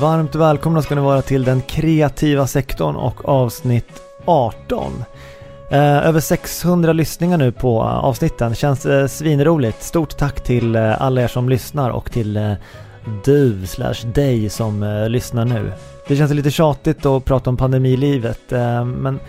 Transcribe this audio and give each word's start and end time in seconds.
Varmt 0.00 0.34
välkomna 0.34 0.82
ska 0.82 0.94
ni 0.94 1.00
vara 1.00 1.22
till 1.22 1.44
den 1.44 1.60
kreativa 1.60 2.46
sektorn 2.46 2.96
och 2.96 3.28
avsnitt 3.28 4.02
18. 4.24 5.04
Eh, 5.70 6.06
över 6.06 6.20
600 6.20 6.92
lyssningar 6.92 7.38
nu 7.38 7.52
på 7.52 7.80
eh, 7.80 8.04
avsnitten, 8.04 8.54
känns 8.54 8.86
eh, 8.86 9.06
svinroligt. 9.06 9.82
Stort 9.82 10.16
tack 10.16 10.40
till 10.40 10.76
eh, 10.76 11.02
alla 11.02 11.22
er 11.22 11.28
som 11.28 11.48
lyssnar 11.48 11.90
och 11.90 12.12
till 12.12 12.36
eh, 12.36 12.52
du 13.24 13.66
slash 13.66 14.06
dig 14.14 14.50
som 14.50 14.82
eh, 14.82 15.08
lyssnar 15.08 15.44
nu. 15.44 15.72
Det 16.08 16.16
känns 16.16 16.32
lite 16.32 16.50
tjatigt 16.50 17.06
att 17.06 17.24
prata 17.24 17.50
om 17.50 17.56
pandemilivet 17.56 18.52
eh, 18.52 18.84
men 18.84 19.20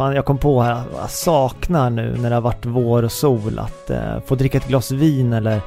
fan 0.00 0.14
jag 0.14 0.24
kom 0.24 0.38
på 0.38 0.62
här, 0.62 0.82
jag 0.96 1.10
saknar 1.10 1.90
nu 1.90 2.16
när 2.16 2.28
det 2.30 2.36
har 2.36 2.42
varit 2.42 2.66
vår 2.66 3.02
och 3.02 3.12
sol 3.12 3.58
att 3.58 3.90
eh, 3.90 4.20
få 4.26 4.34
dricka 4.34 4.58
ett 4.58 4.68
glas 4.68 4.90
vin 4.90 5.32
eller 5.32 5.60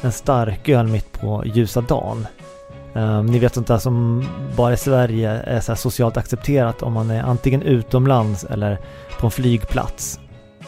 en 0.00 0.12
starköl 0.12 0.86
mitt 0.86 1.12
på 1.12 1.42
ljusa 1.46 1.80
dagen. 1.80 2.26
Um, 2.92 3.26
ni 3.26 3.38
vet 3.38 3.54
sånt 3.54 3.66
där 3.66 3.78
som 3.78 4.24
bara 4.56 4.72
i 4.72 4.76
Sverige 4.76 5.30
är 5.30 5.60
så 5.60 5.76
socialt 5.76 6.16
accepterat 6.16 6.82
om 6.82 6.92
man 6.92 7.10
är 7.10 7.22
antingen 7.22 7.62
utomlands 7.62 8.44
eller 8.44 8.78
på 9.20 9.26
en 9.26 9.30
flygplats. 9.30 10.20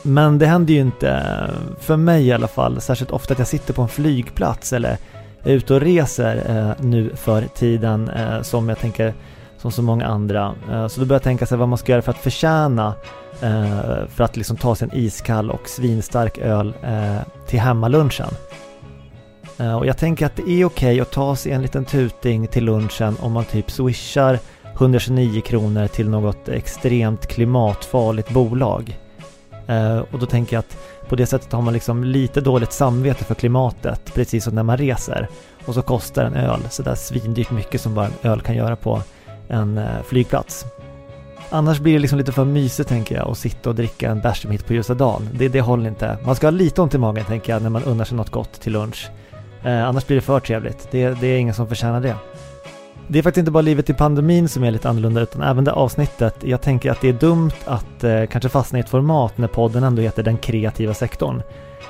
Men 0.02 0.38
det 0.38 0.46
händer 0.46 0.74
ju 0.74 0.80
inte, 0.80 1.10
eh, 1.10 1.76
för 1.80 1.96
mig 1.96 2.26
i 2.26 2.32
alla 2.32 2.48
fall, 2.48 2.80
särskilt 2.80 3.10
ofta 3.10 3.32
att 3.32 3.38
jag 3.38 3.48
sitter 3.48 3.74
på 3.74 3.82
en 3.82 3.88
flygplats 3.88 4.72
eller 4.72 4.98
är 5.42 5.52
ute 5.52 5.74
och 5.74 5.80
reser 5.80 6.42
eh, 6.48 6.84
nu 6.84 7.10
för 7.14 7.42
tiden 7.42 8.08
eh, 8.08 8.42
som 8.42 8.68
jag 8.68 8.78
tänker 8.78 9.14
som 9.58 9.72
så 9.72 9.82
många 9.82 10.06
andra. 10.06 10.54
Eh, 10.70 10.86
så 10.86 11.00
då 11.00 11.06
började 11.06 11.14
jag 11.14 11.22
tänka 11.22 11.46
sig 11.46 11.58
vad 11.58 11.68
man 11.68 11.78
ska 11.78 11.92
göra 11.92 12.02
för 12.02 12.12
att 12.12 12.18
förtjäna 12.18 12.94
eh, 13.40 14.06
för 14.08 14.24
att 14.24 14.36
liksom 14.36 14.56
ta 14.56 14.74
sig 14.74 14.88
en 14.92 14.98
iskall 14.98 15.50
och 15.50 15.68
svinstark 15.68 16.38
öl 16.38 16.74
eh, 16.82 17.16
till 17.46 17.60
hemmalunchen. 17.60 18.28
Och 19.78 19.86
jag 19.86 19.98
tänker 19.98 20.26
att 20.26 20.36
det 20.36 20.42
är 20.42 20.46
okej 20.46 20.64
okay 20.64 21.00
att 21.00 21.10
ta 21.10 21.36
sig 21.36 21.52
en 21.52 21.62
liten 21.62 21.84
tuting 21.84 22.46
till 22.46 22.64
lunchen 22.64 23.16
om 23.20 23.32
man 23.32 23.44
typ 23.44 23.70
swishar 23.70 24.38
129 24.74 25.40
kronor 25.40 25.86
till 25.86 26.08
något 26.08 26.48
extremt 26.48 27.26
klimatfarligt 27.26 28.30
bolag. 28.30 28.98
Och 30.10 30.18
då 30.18 30.26
tänker 30.26 30.56
jag 30.56 30.60
att 30.60 30.76
på 31.08 31.16
det 31.16 31.26
sättet 31.26 31.52
har 31.52 31.62
man 31.62 31.74
liksom 31.74 32.04
lite 32.04 32.40
dåligt 32.40 32.72
samvete 32.72 33.24
för 33.24 33.34
klimatet, 33.34 34.14
precis 34.14 34.44
som 34.44 34.54
när 34.54 34.62
man 34.62 34.76
reser. 34.76 35.28
Och 35.66 35.74
så 35.74 35.82
kostar 35.82 36.24
en 36.24 36.34
öl 36.34 36.60
sådär 36.70 36.94
svindyrt 36.94 37.50
mycket 37.50 37.80
som 37.80 37.94
bara 37.94 38.06
en 38.06 38.30
öl 38.30 38.40
kan 38.40 38.56
göra 38.56 38.76
på 38.76 39.02
en 39.48 39.78
eh, 39.78 40.02
flygplats. 40.04 40.66
Annars 41.50 41.80
blir 41.80 41.92
det 41.92 41.98
liksom 41.98 42.18
lite 42.18 42.32
för 42.32 42.44
mysigt 42.44 42.88
tänker 42.88 43.16
jag 43.16 43.30
att 43.30 43.38
sitta 43.38 43.70
och 43.70 43.74
dricka 43.74 44.10
en 44.10 44.20
bärs 44.20 44.46
mitt 44.46 44.66
på 44.66 44.74
ljusa 44.74 44.94
dagen. 44.94 45.28
Det, 45.32 45.48
det 45.48 45.60
håller 45.60 45.88
inte. 45.88 46.18
Man 46.24 46.36
ska 46.36 46.46
ha 46.46 46.50
lite 46.50 46.82
ont 46.82 46.94
i 46.94 46.98
magen 46.98 47.24
tänker 47.24 47.52
jag 47.52 47.62
när 47.62 47.70
man 47.70 47.82
unnar 47.82 48.04
sig 48.04 48.16
något 48.16 48.30
gott 48.30 48.52
till 48.52 48.72
lunch. 48.72 49.10
Eh, 49.64 49.88
annars 49.88 50.06
blir 50.06 50.16
det 50.16 50.20
för 50.20 50.40
trevligt. 50.40 50.88
Det, 50.90 51.20
det 51.20 51.26
är 51.26 51.38
ingen 51.38 51.54
som 51.54 51.68
förtjänar 51.68 52.00
det. 52.00 52.16
Det 53.08 53.18
är 53.18 53.22
faktiskt 53.22 53.38
inte 53.38 53.50
bara 53.50 53.60
livet 53.60 53.90
i 53.90 53.94
pandemin 53.94 54.48
som 54.48 54.64
är 54.64 54.70
lite 54.70 54.88
annorlunda 54.88 55.20
utan 55.20 55.42
även 55.42 55.64
det 55.64 55.72
avsnittet. 55.72 56.34
Jag 56.40 56.60
tänker 56.60 56.90
att 56.90 57.00
det 57.00 57.08
är 57.08 57.12
dumt 57.12 57.52
att 57.64 58.04
eh, 58.04 58.26
kanske 58.26 58.48
fastna 58.48 58.78
i 58.78 58.80
ett 58.80 58.88
format 58.88 59.38
när 59.38 59.48
podden 59.48 59.82
ändå 59.82 60.02
heter 60.02 60.22
den 60.22 60.38
kreativa 60.38 60.94
sektorn. 60.94 61.42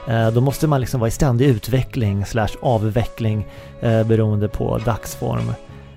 Eh, 0.09 0.31
då 0.31 0.41
måste 0.41 0.67
man 0.67 0.81
liksom 0.81 1.01
vara 1.01 1.09
i 1.09 1.11
ständig 1.11 1.47
utveckling 1.47 2.27
slash 2.27 2.49
avveckling 2.63 3.47
eh, 3.81 4.05
beroende 4.05 4.49
på 4.49 4.79
dagsform. 4.79 5.53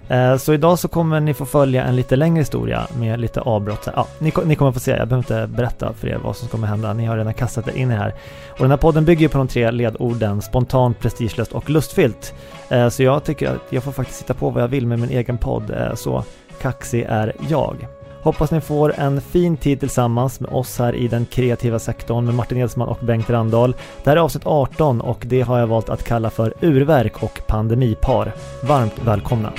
Eh, 0.10 0.38
så 0.38 0.54
idag 0.54 0.80
så 0.80 0.88
kommer 0.88 1.20
ni 1.20 1.34
få 1.34 1.46
följa 1.46 1.84
en 1.84 1.96
lite 1.96 2.16
längre 2.16 2.40
historia 2.40 2.88
med 3.00 3.20
lite 3.20 3.42
avbrott. 3.42 3.88
Ja, 3.96 4.08
ni, 4.20 4.34
ni 4.46 4.56
kommer 4.56 4.72
få 4.72 4.80
se, 4.80 4.92
jag 4.92 5.08
behöver 5.08 5.18
inte 5.18 5.56
berätta 5.56 5.94
för 5.94 6.08
er 6.08 6.18
vad 6.24 6.36
som 6.36 6.48
kommer 6.48 6.68
hända. 6.68 6.94
Ni 6.94 7.06
har 7.06 7.18
redan 7.18 7.34
kastat 7.34 7.68
er 7.68 7.78
in 7.78 7.92
i 7.92 7.94
här. 7.94 8.14
Och 8.50 8.60
den 8.60 8.72
här 8.72 8.78
podden 8.78 9.06
bygger 9.06 9.28
på 9.28 9.38
de 9.38 9.48
tre 9.48 9.72
ledorden 9.72 10.42
spontant, 10.42 11.00
prestigelöst 11.00 11.52
och 11.52 11.70
lustfyllt. 11.70 12.34
Eh, 12.70 12.90
så 12.90 13.04
jag 13.04 13.24
tycker 13.24 13.50
att 13.50 13.62
jag 13.70 13.84
får 13.84 13.92
faktiskt 13.92 14.20
sitta 14.20 14.34
på 14.34 14.50
vad 14.50 14.64
jag 14.64 14.68
vill 14.68 14.88
med 14.88 15.00
min 15.00 15.10
egen 15.10 15.38
podd. 15.38 15.72
Eh, 15.72 15.96
så 15.96 16.24
kaxig 16.62 17.06
är 17.10 17.34
jag. 17.50 17.88
Hoppas 18.22 18.52
ni 18.52 18.62
får 18.62 18.94
en 18.98 19.22
fin 19.22 19.58
tid 19.58 19.80
tillsammans 19.80 20.40
med 20.40 20.52
oss 20.52 20.80
här 20.80 20.96
i 20.96 21.08
den 21.08 21.26
kreativa 21.26 21.80
sektorn 21.80 22.26
med 22.26 22.36
Martin 22.36 22.58
Edsman 22.58 22.88
och 22.88 22.98
Bengt 23.02 23.30
Randahl. 23.30 23.76
Det 24.04 24.10
här 24.10 24.18
är 24.18 24.22
avsnitt 24.22 24.46
18 24.46 25.02
och 25.02 25.24
det 25.26 25.42
har 25.42 25.60
jag 25.60 25.68
valt 25.68 25.90
att 25.90 26.04
kalla 26.04 26.30
för 26.30 26.54
urverk 26.62 27.24
och 27.24 27.42
pandemipar. 27.48 28.34
Varmt 28.64 29.00
välkomna! 29.06 29.54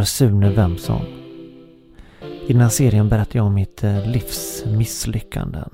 Heter 0.00 0.10
Sune 0.10 0.50
Wemson. 0.50 1.04
I 2.48 2.52
den 2.52 2.62
här 2.62 2.68
serien 2.68 3.08
berättar 3.08 3.38
jag 3.38 3.46
om 3.46 3.54
mitt 3.54 3.84
eh, 3.84 4.06
livs 4.06 4.64
misslyckanden. 4.66 5.70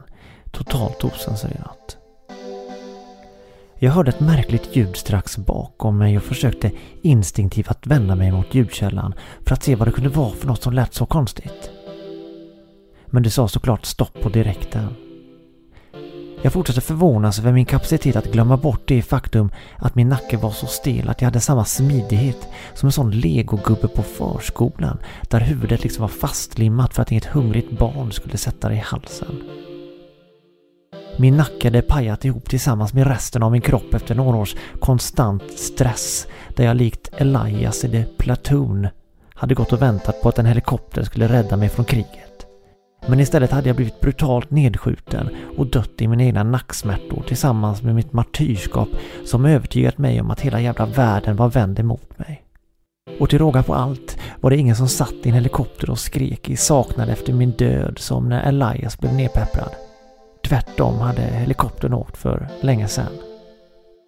Totalt 0.50 1.04
osensurerat. 1.04 1.96
Jag 3.78 3.92
hörde 3.92 4.08
ett 4.08 4.20
märkligt 4.20 4.76
ljud 4.76 4.96
strax 4.96 5.36
bakom 5.36 5.98
mig 5.98 6.16
och 6.16 6.22
försökte 6.22 6.70
instinktivt 7.02 7.68
att 7.68 7.86
vända 7.86 8.14
mig 8.14 8.32
mot 8.32 8.54
ljudkällan 8.54 9.14
för 9.46 9.54
att 9.54 9.62
se 9.62 9.74
vad 9.74 9.88
det 9.88 9.92
kunde 9.92 10.10
vara 10.10 10.34
för 10.34 10.46
något 10.46 10.62
som 10.62 10.72
lät 10.72 10.94
så 10.94 11.06
konstigt. 11.06 11.70
Men 13.06 13.22
det 13.22 13.30
sa 13.30 13.48
såklart 13.48 13.84
stopp 13.84 14.20
på 14.22 14.28
direkten. 14.28 15.05
Jag 16.46 16.52
fortsatte 16.52 16.80
förvånas 16.80 17.38
över 17.38 17.52
min 17.52 17.64
kapacitet 17.64 18.16
att 18.16 18.32
glömma 18.32 18.56
bort 18.56 18.82
det 18.84 19.02
faktum 19.02 19.50
att 19.76 19.94
min 19.94 20.08
nacke 20.08 20.36
var 20.36 20.50
så 20.50 20.66
stel 20.66 21.08
att 21.08 21.20
jag 21.20 21.26
hade 21.26 21.40
samma 21.40 21.64
smidighet 21.64 22.48
som 22.74 22.86
en 22.86 22.92
sån 22.92 23.10
legogubbe 23.10 23.88
på 23.88 24.02
förskolan 24.02 24.98
där 25.30 25.40
huvudet 25.40 25.82
liksom 25.82 26.02
var 26.02 26.08
fastlimmat 26.08 26.94
för 26.94 27.02
att 27.02 27.12
inget 27.12 27.24
hungrigt 27.24 27.78
barn 27.78 28.12
skulle 28.12 28.36
sätta 28.36 28.68
det 28.68 28.74
i 28.74 28.78
halsen. 28.78 29.42
Min 31.18 31.36
nacke 31.36 31.66
hade 31.66 31.82
pajat 31.82 32.24
ihop 32.24 32.48
tillsammans 32.48 32.94
med 32.94 33.06
resten 33.06 33.42
av 33.42 33.52
min 33.52 33.62
kropp 33.62 33.94
efter 33.94 34.14
några 34.14 34.36
års 34.36 34.56
konstant 34.80 35.58
stress 35.58 36.26
där 36.56 36.64
jag 36.64 36.76
likt 36.76 37.08
Elias 37.16 37.84
i 37.84 37.90
The 37.90 38.04
Platoon 38.04 38.88
hade 39.34 39.54
gått 39.54 39.72
och 39.72 39.82
väntat 39.82 40.22
på 40.22 40.28
att 40.28 40.38
en 40.38 40.46
helikopter 40.46 41.02
skulle 41.02 41.28
rädda 41.28 41.56
mig 41.56 41.68
från 41.68 41.84
kriget. 41.84 42.25
Men 43.08 43.20
istället 43.20 43.50
hade 43.50 43.68
jag 43.68 43.76
blivit 43.76 44.00
brutalt 44.00 44.50
nedskjuten 44.50 45.28
och 45.58 45.66
dött 45.66 46.00
i 46.00 46.08
mina 46.08 46.22
egna 46.22 46.42
nacksmärtor 46.42 47.24
tillsammans 47.26 47.82
med 47.82 47.94
mitt 47.94 48.12
martyrskap 48.12 48.88
som 49.24 49.44
övertygat 49.44 49.98
mig 49.98 50.20
om 50.20 50.30
att 50.30 50.40
hela 50.40 50.60
jävla 50.60 50.86
världen 50.86 51.36
var 51.36 51.48
vänd 51.48 51.78
emot 51.78 52.18
mig. 52.18 52.42
Och 53.20 53.30
till 53.30 53.38
råga 53.38 53.62
på 53.62 53.74
allt 53.74 54.18
var 54.40 54.50
det 54.50 54.56
ingen 54.56 54.76
som 54.76 54.88
satt 54.88 55.14
i 55.22 55.28
en 55.28 55.34
helikopter 55.34 55.90
och 55.90 55.98
skrek 55.98 56.50
i 56.50 56.56
saknad 56.56 57.08
efter 57.08 57.32
min 57.32 57.50
död 57.50 57.98
som 57.98 58.28
när 58.28 58.42
Elias 58.42 58.98
blev 58.98 59.14
nedpepprad. 59.14 59.70
Tvärtom 60.48 60.98
hade 60.98 61.22
helikoptern 61.22 61.92
åkt 61.92 62.16
för 62.16 62.48
länge 62.60 62.88
sedan. 62.88 63.12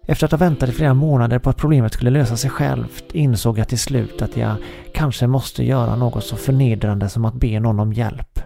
Efter 0.07 0.25
att 0.25 0.31
ha 0.31 0.37
väntat 0.37 0.69
i 0.69 0.71
flera 0.71 0.93
månader 0.93 1.39
på 1.39 1.49
att 1.49 1.57
problemet 1.57 1.93
skulle 1.93 2.09
lösa 2.09 2.37
sig 2.37 2.49
självt 2.49 3.03
insåg 3.13 3.59
jag 3.59 3.67
till 3.67 3.79
slut 3.79 4.21
att 4.21 4.37
jag 4.37 4.55
kanske 4.93 5.27
måste 5.27 5.63
göra 5.63 5.95
något 5.95 6.23
så 6.23 6.35
förnedrande 6.35 7.09
som 7.09 7.25
att 7.25 7.33
be 7.33 7.59
någon 7.59 7.79
om 7.79 7.93
hjälp. 7.93 8.39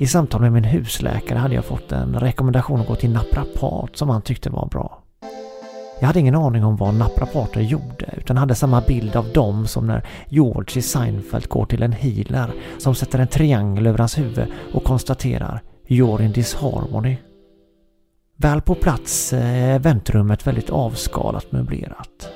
I 0.00 0.06
samtal 0.06 0.40
med 0.40 0.52
min 0.52 0.64
husläkare 0.64 1.38
hade 1.38 1.54
jag 1.54 1.64
fått 1.64 1.92
en 1.92 2.20
rekommendation 2.20 2.80
att 2.80 2.86
gå 2.86 2.94
till 2.94 3.10
naprapat 3.10 3.96
som 3.96 4.08
han 4.08 4.22
tyckte 4.22 4.50
var 4.50 4.66
bra. 4.66 5.02
Jag 6.00 6.06
hade 6.06 6.20
ingen 6.20 6.34
aning 6.34 6.64
om 6.64 6.76
vad 6.76 6.94
naprapater 6.94 7.60
gjorde 7.60 8.14
utan 8.16 8.36
hade 8.36 8.54
samma 8.54 8.80
bild 8.80 9.16
av 9.16 9.32
dem 9.32 9.66
som 9.66 9.86
när 9.86 10.06
George 10.28 10.78
i 10.78 10.82
Seinfeld 10.82 11.48
går 11.48 11.66
till 11.66 11.82
en 11.82 11.92
healer 11.92 12.52
som 12.78 12.94
sätter 12.94 13.18
en 13.18 13.28
triangel 13.28 13.86
över 13.86 13.98
hans 13.98 14.18
huvud 14.18 14.46
och 14.74 14.84
konstaterar 14.84 15.62
“You're 15.88 16.22
in 16.22 16.32
disharmony”. 16.32 17.16
Väl 18.36 18.60
på 18.60 18.74
plats 18.74 19.32
är 19.32 19.78
väntrummet 19.78 20.46
väldigt 20.46 20.70
avskalat 20.70 21.52
möblerat. 21.52 22.28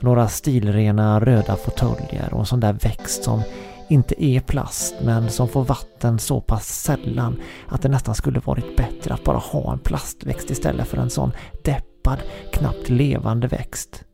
Några 0.00 0.28
stilrena 0.28 1.20
röda 1.20 1.56
fåtöljer 1.56 2.34
och 2.34 2.40
en 2.40 2.46
sån 2.46 2.60
där 2.60 2.72
växt 2.72 3.24
som 3.24 3.42
inte 3.88 4.24
är 4.24 4.40
plast 4.40 4.94
men 5.02 5.30
som 5.30 5.48
får 5.48 5.64
vatten 5.64 6.18
så 6.18 6.40
pass 6.40 6.82
sällan 6.82 7.40
att 7.68 7.82
det 7.82 7.88
nästan 7.88 8.14
skulle 8.14 8.40
varit 8.40 8.76
bättre 8.76 9.14
att 9.14 9.24
bara 9.24 9.38
ha 9.38 9.72
en 9.72 9.78
plastväxt 9.78 10.50
istället 10.50 10.88
för 10.88 10.96
en 10.96 11.10
sån 11.10 11.32
deppad, 11.64 12.18
knappt 12.52 12.88
levande 12.88 13.46
växt. 13.46 14.04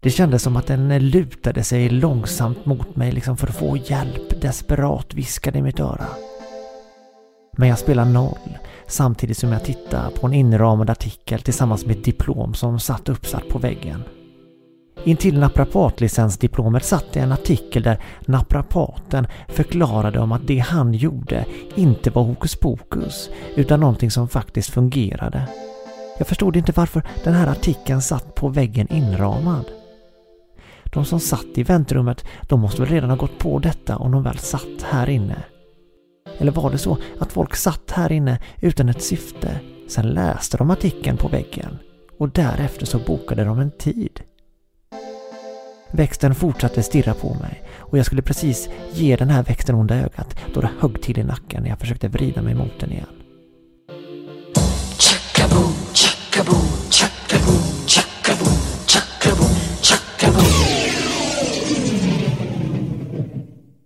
Det 0.00 0.10
kändes 0.10 0.42
som 0.42 0.56
att 0.56 0.66
den 0.66 0.98
lutade 1.08 1.64
sig 1.64 1.88
långsamt 1.88 2.66
mot 2.66 2.96
mig 2.96 3.12
liksom 3.12 3.36
för 3.36 3.48
att 3.48 3.56
få 3.56 3.76
hjälp, 3.76 4.40
desperat 4.40 5.14
viskade 5.14 5.58
i 5.58 5.62
mitt 5.62 5.80
öra. 5.80 6.06
Men 7.56 7.68
jag 7.68 7.78
spelar 7.78 8.04
noll 8.04 8.58
samtidigt 8.86 9.38
som 9.38 9.52
jag 9.52 9.64
tittar 9.64 10.10
på 10.10 10.26
en 10.26 10.34
inramad 10.34 10.90
artikel 10.90 11.40
tillsammans 11.40 11.86
med 11.86 11.96
ett 11.96 12.04
diplom 12.04 12.54
som 12.54 12.80
satt 12.80 13.08
uppsatt 13.08 13.48
på 13.48 13.58
väggen. 13.58 14.02
Intill 15.04 15.38
naprapatlicensdiplomet 15.38 16.84
satt 16.84 17.16
en 17.16 17.32
artikel 17.32 17.82
där 17.82 17.98
naprapaten 18.20 19.26
förklarade 19.48 20.18
om 20.18 20.32
att 20.32 20.46
det 20.46 20.58
han 20.58 20.94
gjorde 20.94 21.46
inte 21.74 22.10
var 22.10 22.22
hokus 22.22 22.56
pokus 22.56 23.30
utan 23.56 23.80
någonting 23.80 24.10
som 24.10 24.28
faktiskt 24.28 24.70
fungerade. 24.70 25.48
Jag 26.18 26.26
förstod 26.26 26.56
inte 26.56 26.72
varför 26.72 27.02
den 27.24 27.34
här 27.34 27.46
artikeln 27.46 28.02
satt 28.02 28.34
på 28.34 28.48
väggen 28.48 28.92
inramad. 28.92 29.64
De 30.84 31.04
som 31.04 31.20
satt 31.20 31.58
i 31.58 31.62
väntrummet, 31.62 32.24
de 32.48 32.60
måste 32.60 32.82
väl 32.82 32.90
redan 32.90 33.10
ha 33.10 33.16
gått 33.16 33.38
på 33.38 33.58
detta 33.58 33.96
om 33.96 34.12
de 34.12 34.22
väl 34.22 34.38
satt 34.38 34.82
här 34.82 35.08
inne. 35.08 35.36
Eller 36.38 36.52
var 36.52 36.70
det 36.70 36.78
så 36.78 36.98
att 37.20 37.32
folk 37.32 37.56
satt 37.56 37.90
här 37.90 38.12
inne 38.12 38.38
utan 38.60 38.88
ett 38.88 39.02
syfte, 39.02 39.60
sen 39.88 40.06
läste 40.06 40.56
de 40.56 40.70
artikeln 40.70 41.16
på 41.16 41.28
väggen 41.28 41.78
och 42.18 42.28
därefter 42.28 42.86
så 42.86 42.98
bokade 42.98 43.44
de 43.44 43.58
en 43.58 43.70
tid? 43.70 44.20
Växten 45.96 46.34
fortsatte 46.34 46.82
stirra 46.82 47.14
på 47.14 47.34
mig 47.34 47.62
och 47.78 47.98
jag 47.98 48.06
skulle 48.06 48.22
precis 48.22 48.68
ge 48.92 49.16
den 49.16 49.30
här 49.30 49.42
växten 49.42 49.74
onda 49.74 49.94
ögat 49.94 50.36
då 50.54 50.60
det 50.60 50.70
högg 50.80 51.02
till 51.02 51.18
i 51.18 51.24
nacken 51.24 51.62
när 51.62 51.70
jag 51.70 51.78
försökte 51.78 52.08
vrida 52.08 52.42
mig 52.42 52.54
mot 52.54 52.80
den 52.80 52.92
igen. 52.92 53.06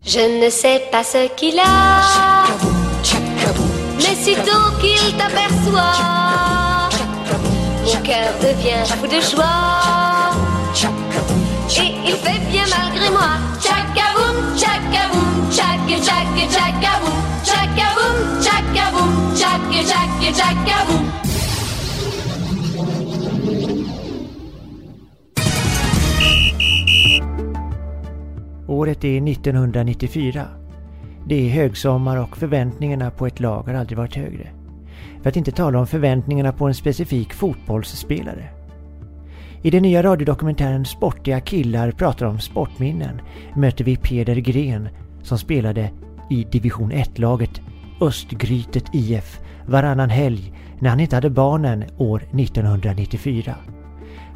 Je 0.02 0.28
ne 0.40 0.50
sais 0.50 0.90
pas 0.90 1.04
ce 1.12 1.28
qu'il 1.37 1.61
a, 1.61 2.44
mais 4.02 4.16
sitôt 4.25 4.81
qu'il 4.81 5.16
t'aperçoit, 5.19 5.99
mon 7.84 8.02
cœur 8.02 8.32
devient 8.40 8.87
fou 8.87 9.06
de 9.06 9.20
joie. 9.20 10.17
Il 12.08 12.14
fait 12.14 12.40
bien 12.50 12.64
malgré 12.76 13.10
moi. 13.10 13.32
Tchakaboum, 13.60 14.37
tchakaboum, 14.60 15.50
tchak, 15.50 15.81
tchak, 16.06 16.28
tchakaboum, 16.55 17.19
tchakaboum, 17.49 18.16
tchakaboum, 18.44 19.12
tchak, 19.38 19.60
tchak, 19.90 20.10
tchakaboum. 20.38 21.05
Året 28.69 29.04
är 29.04 29.31
1994. 29.31 30.46
Det 31.26 31.34
är 31.34 31.50
högsommar 31.50 32.16
och 32.16 32.37
förväntningarna 32.37 33.11
på 33.11 33.26
ett 33.26 33.40
lag 33.40 33.62
har 33.62 33.75
aldrig 33.75 33.99
varit 33.99 34.16
högre. 34.16 34.49
För 35.22 35.28
att 35.28 35.37
inte 35.37 35.52
tala 35.52 35.78
om 35.78 35.87
förväntningarna 35.87 36.52
på 36.52 36.66
en 36.66 36.75
specifik 36.75 37.32
fotbollsspelare. 37.32 38.57
I 39.62 39.70
den 39.70 39.82
nya 39.82 40.02
radiodokumentären 40.02 40.84
Sportiga 40.84 41.40
killar 41.40 41.90
pratar 41.90 42.26
om 42.26 42.38
sportminnen 42.38 43.20
möter 43.56 43.84
vi 43.84 43.96
Peder 43.96 44.37
Gren 44.37 44.88
som 45.22 45.38
spelade 45.38 45.90
i 46.31 46.44
division 46.44 46.93
1-laget 46.93 47.60
Östgrytet 48.00 48.84
IF 48.93 49.40
varannan 49.66 50.10
helg 50.10 50.52
när 50.81 50.90
han 50.90 51.00
inte 51.00 51.16
hade 51.16 51.31
barnen 51.31 51.84
år 51.96 52.19
1994. 52.19 53.55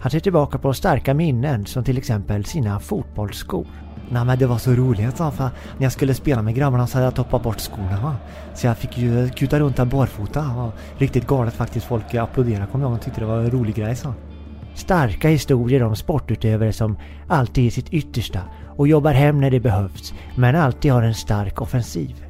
Han 0.01 0.11
ser 0.11 0.21
tillbaka 0.21 0.59
på 0.59 0.75
starka 0.75 1.15
minnen 1.15 1.67
som 1.67 1.85
till 1.85 1.99
exempel 1.99 2.45
sina 2.45 2.81
fotbollsskor. 2.81 3.67
Nej 4.11 4.25
men 4.25 4.39
det 4.39 4.47
var 4.47 4.59
så 4.59 4.73
roligt 4.73 5.17
så 5.17 5.31
för 5.31 5.45
när 5.79 5.83
jag 5.83 5.93
skulle 5.93 6.15
spela 6.15 6.43
med 6.43 6.55
grabbarna 6.55 6.87
så 6.87 6.97
hade 6.99 7.07
jag 7.07 7.15
toppat 7.15 7.43
bort 7.43 7.61
skorna 7.61 8.01
va. 8.03 8.17
Så 8.55 8.67
jag 8.67 8.79
fick 8.79 8.99
ju 8.99 9.29
kuta 9.29 9.61
runt 9.61 9.77
där 9.77 9.85
barfota. 9.85 10.73
Riktigt 10.99 11.27
galet 11.27 11.55
faktiskt. 11.55 11.87
Folk 11.87 12.15
applåderade 12.15 12.67
kommer 12.67 12.85
jag 12.85 12.91
ihåg 12.91 12.99
och 12.99 13.05
tyckte 13.05 13.21
det 13.21 13.27
var 13.27 13.39
en 13.39 13.51
rolig 13.51 13.75
grej 13.75 13.97
så. 13.97 14.15
Starka 14.83 15.29
historier 15.29 15.83
om 15.83 15.97
sportutövare 15.97 16.73
som 16.73 16.97
alltid 17.29 17.67
är 17.67 17.71
sitt 17.71 17.93
yttersta 17.93 18.41
och 18.77 18.89
jobbar 18.89 19.13
hem 19.13 19.41
när 19.41 19.51
det 19.51 19.61
behövs 19.61 20.15
men 20.37 20.57
alltid 20.57 20.93
har 20.93 21.03
en 21.03 21.15
stark 21.15 21.61
offensiv. 21.61 22.25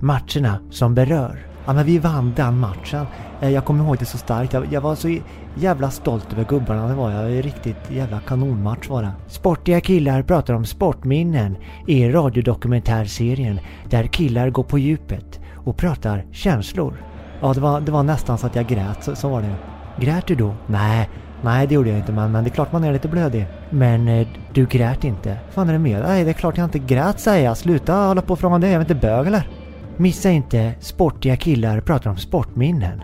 Matcherna 0.00 0.58
som 0.70 0.94
berör. 0.94 1.46
Ja 1.66 1.72
men 1.72 1.86
vi 1.86 1.98
vann 1.98 2.32
den 2.36 2.58
matchen. 2.58 3.06
Eh, 3.40 3.50
jag 3.50 3.64
kommer 3.64 3.84
ihåg 3.84 3.96
det 3.98 4.04
så 4.04 4.18
starkt. 4.18 4.52
Jag, 4.52 4.66
jag 4.70 4.80
var 4.80 4.94
så 4.94 5.18
jävla 5.54 5.90
stolt 5.90 6.32
över 6.32 6.44
gubbarna. 6.44 6.88
Det 6.88 6.94
var 6.94 7.10
jag. 7.10 7.44
Riktigt 7.44 7.90
jävla 7.90 8.20
kanonmatch 8.20 8.88
var 8.88 9.02
det. 9.02 9.12
Sportiga 9.28 9.80
killar 9.80 10.22
pratar 10.22 10.54
om 10.54 10.64
sportminnen 10.64 11.56
i 11.86 12.08
radiodokumentärserien 12.08 13.60
där 13.90 14.06
killar 14.06 14.50
går 14.50 14.64
på 14.64 14.78
djupet 14.78 15.40
och 15.54 15.76
pratar 15.76 16.24
känslor. 16.32 16.94
Ja, 17.40 17.52
det 17.54 17.60
var, 17.60 17.80
det 17.80 17.92
var 17.92 18.02
nästan 18.02 18.38
så 18.38 18.46
att 18.46 18.56
jag 18.56 18.66
grät. 18.66 19.04
Så, 19.04 19.16
så 19.16 19.28
var 19.28 19.42
det. 19.42 19.54
Grät 20.00 20.26
du 20.26 20.34
då? 20.34 20.54
Nej, 20.66 21.08
Nej, 21.42 21.66
det 21.66 21.74
gjorde 21.74 21.88
jag 21.88 21.98
inte 21.98 22.12
men, 22.12 22.32
men 22.32 22.44
det 22.44 22.50
är 22.50 22.54
klart 22.54 22.72
man 22.72 22.84
är 22.84 22.92
lite 22.92 23.08
blödig. 23.08 23.46
Men 23.70 24.08
eh, 24.08 24.28
du 24.52 24.66
grät 24.66 25.04
inte. 25.04 25.38
fan 25.50 25.68
är 25.68 25.72
det 25.72 25.78
med 25.78 26.02
Nej, 26.02 26.24
det 26.24 26.30
är 26.30 26.34
klart 26.34 26.56
jag 26.56 26.64
inte 26.64 26.78
grät 26.78 27.20
säger 27.20 27.44
jag. 27.44 27.56
Sluta 27.56 27.94
hålla 27.94 28.22
på 28.22 28.32
och 28.32 28.38
fråga 28.38 28.58
det. 28.58 28.66
Jag 28.66 28.76
är 28.76 28.80
inte 28.80 28.94
bög 28.94 29.26
eller? 29.26 29.48
Missa 29.96 30.30
inte 30.30 30.74
Sportiga 30.80 31.36
killar 31.36 31.80
pratar 31.80 32.10
om 32.10 32.16
sportminnen. 32.16 33.02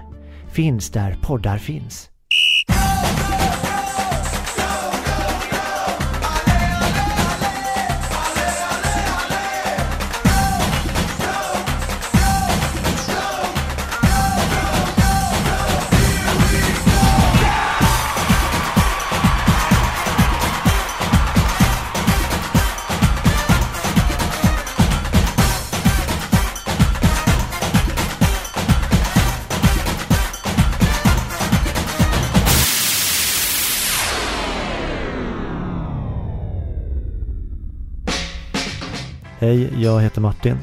Finns 0.49 0.90
där 0.90 1.17
poddar 1.23 1.58
finns. 1.58 2.12
Hej, 39.43 39.83
jag 39.83 40.00
heter 40.00 40.21
Martin. 40.21 40.59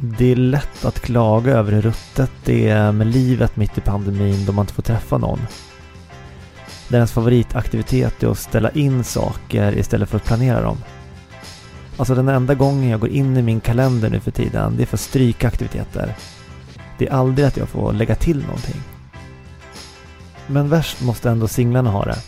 Det 0.00 0.32
är 0.32 0.36
lätt 0.36 0.84
att 0.84 1.00
klaga 1.00 1.52
över 1.52 1.72
hur 1.72 1.82
ruttet 1.82 2.30
det 2.44 2.68
är 2.68 2.92
med 2.92 3.06
livet 3.06 3.56
mitt 3.56 3.78
i 3.78 3.80
pandemin 3.80 4.46
då 4.46 4.52
man 4.52 4.62
inte 4.62 4.74
får 4.74 4.82
träffa 4.82 5.18
någon. 5.18 5.38
Där 6.88 6.96
ens 6.96 7.12
favoritaktivitet 7.12 8.22
är 8.22 8.28
att 8.28 8.38
ställa 8.38 8.70
in 8.70 9.04
saker 9.04 9.78
istället 9.78 10.08
för 10.08 10.16
att 10.16 10.24
planera 10.24 10.62
dem. 10.62 10.76
Alltså 11.96 12.14
den 12.14 12.28
enda 12.28 12.54
gången 12.54 12.88
jag 12.88 13.00
går 13.00 13.10
in 13.10 13.36
i 13.36 13.42
min 13.42 13.60
kalender 13.60 14.10
nu 14.10 14.20
för 14.20 14.30
tiden, 14.30 14.76
det 14.76 14.82
är 14.82 14.86
för 14.86 14.96
att 14.96 15.00
stryka 15.00 15.48
aktiviteter. 15.48 16.16
Det 16.98 17.08
är 17.08 17.12
aldrig 17.12 17.46
att 17.46 17.56
jag 17.56 17.68
får 17.68 17.92
lägga 17.92 18.14
till 18.14 18.42
någonting. 18.42 18.80
Men 20.46 20.68
värst 20.68 21.00
måste 21.02 21.30
ändå 21.30 21.48
singlarna 21.48 21.90
ha 21.90 22.04
det. 22.04 22.18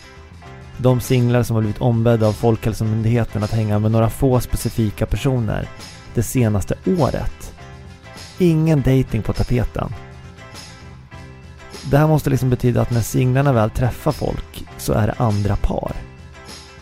De 0.81 1.01
singlar 1.01 1.43
som 1.43 1.55
har 1.55 1.61
blivit 1.61 1.81
ombedda 1.81 2.27
av 2.27 2.33
Folkhälsomyndigheten 2.33 3.43
att 3.43 3.51
hänga 3.51 3.79
med 3.79 3.91
några 3.91 4.09
få 4.09 4.39
specifika 4.39 5.05
personer 5.05 5.67
det 6.13 6.23
senaste 6.23 6.75
året. 6.99 7.53
Ingen 8.37 8.81
dating 8.81 9.21
på 9.21 9.33
tapeten. 9.33 9.93
Det 11.91 11.97
här 11.97 12.07
måste 12.07 12.29
liksom 12.29 12.49
betyda 12.49 12.81
att 12.81 12.91
när 12.91 13.01
singlarna 13.01 13.53
väl 13.53 13.69
träffar 13.69 14.11
folk 14.11 14.65
så 14.77 14.93
är 14.93 15.07
det 15.07 15.13
andra 15.17 15.55
par. 15.55 15.91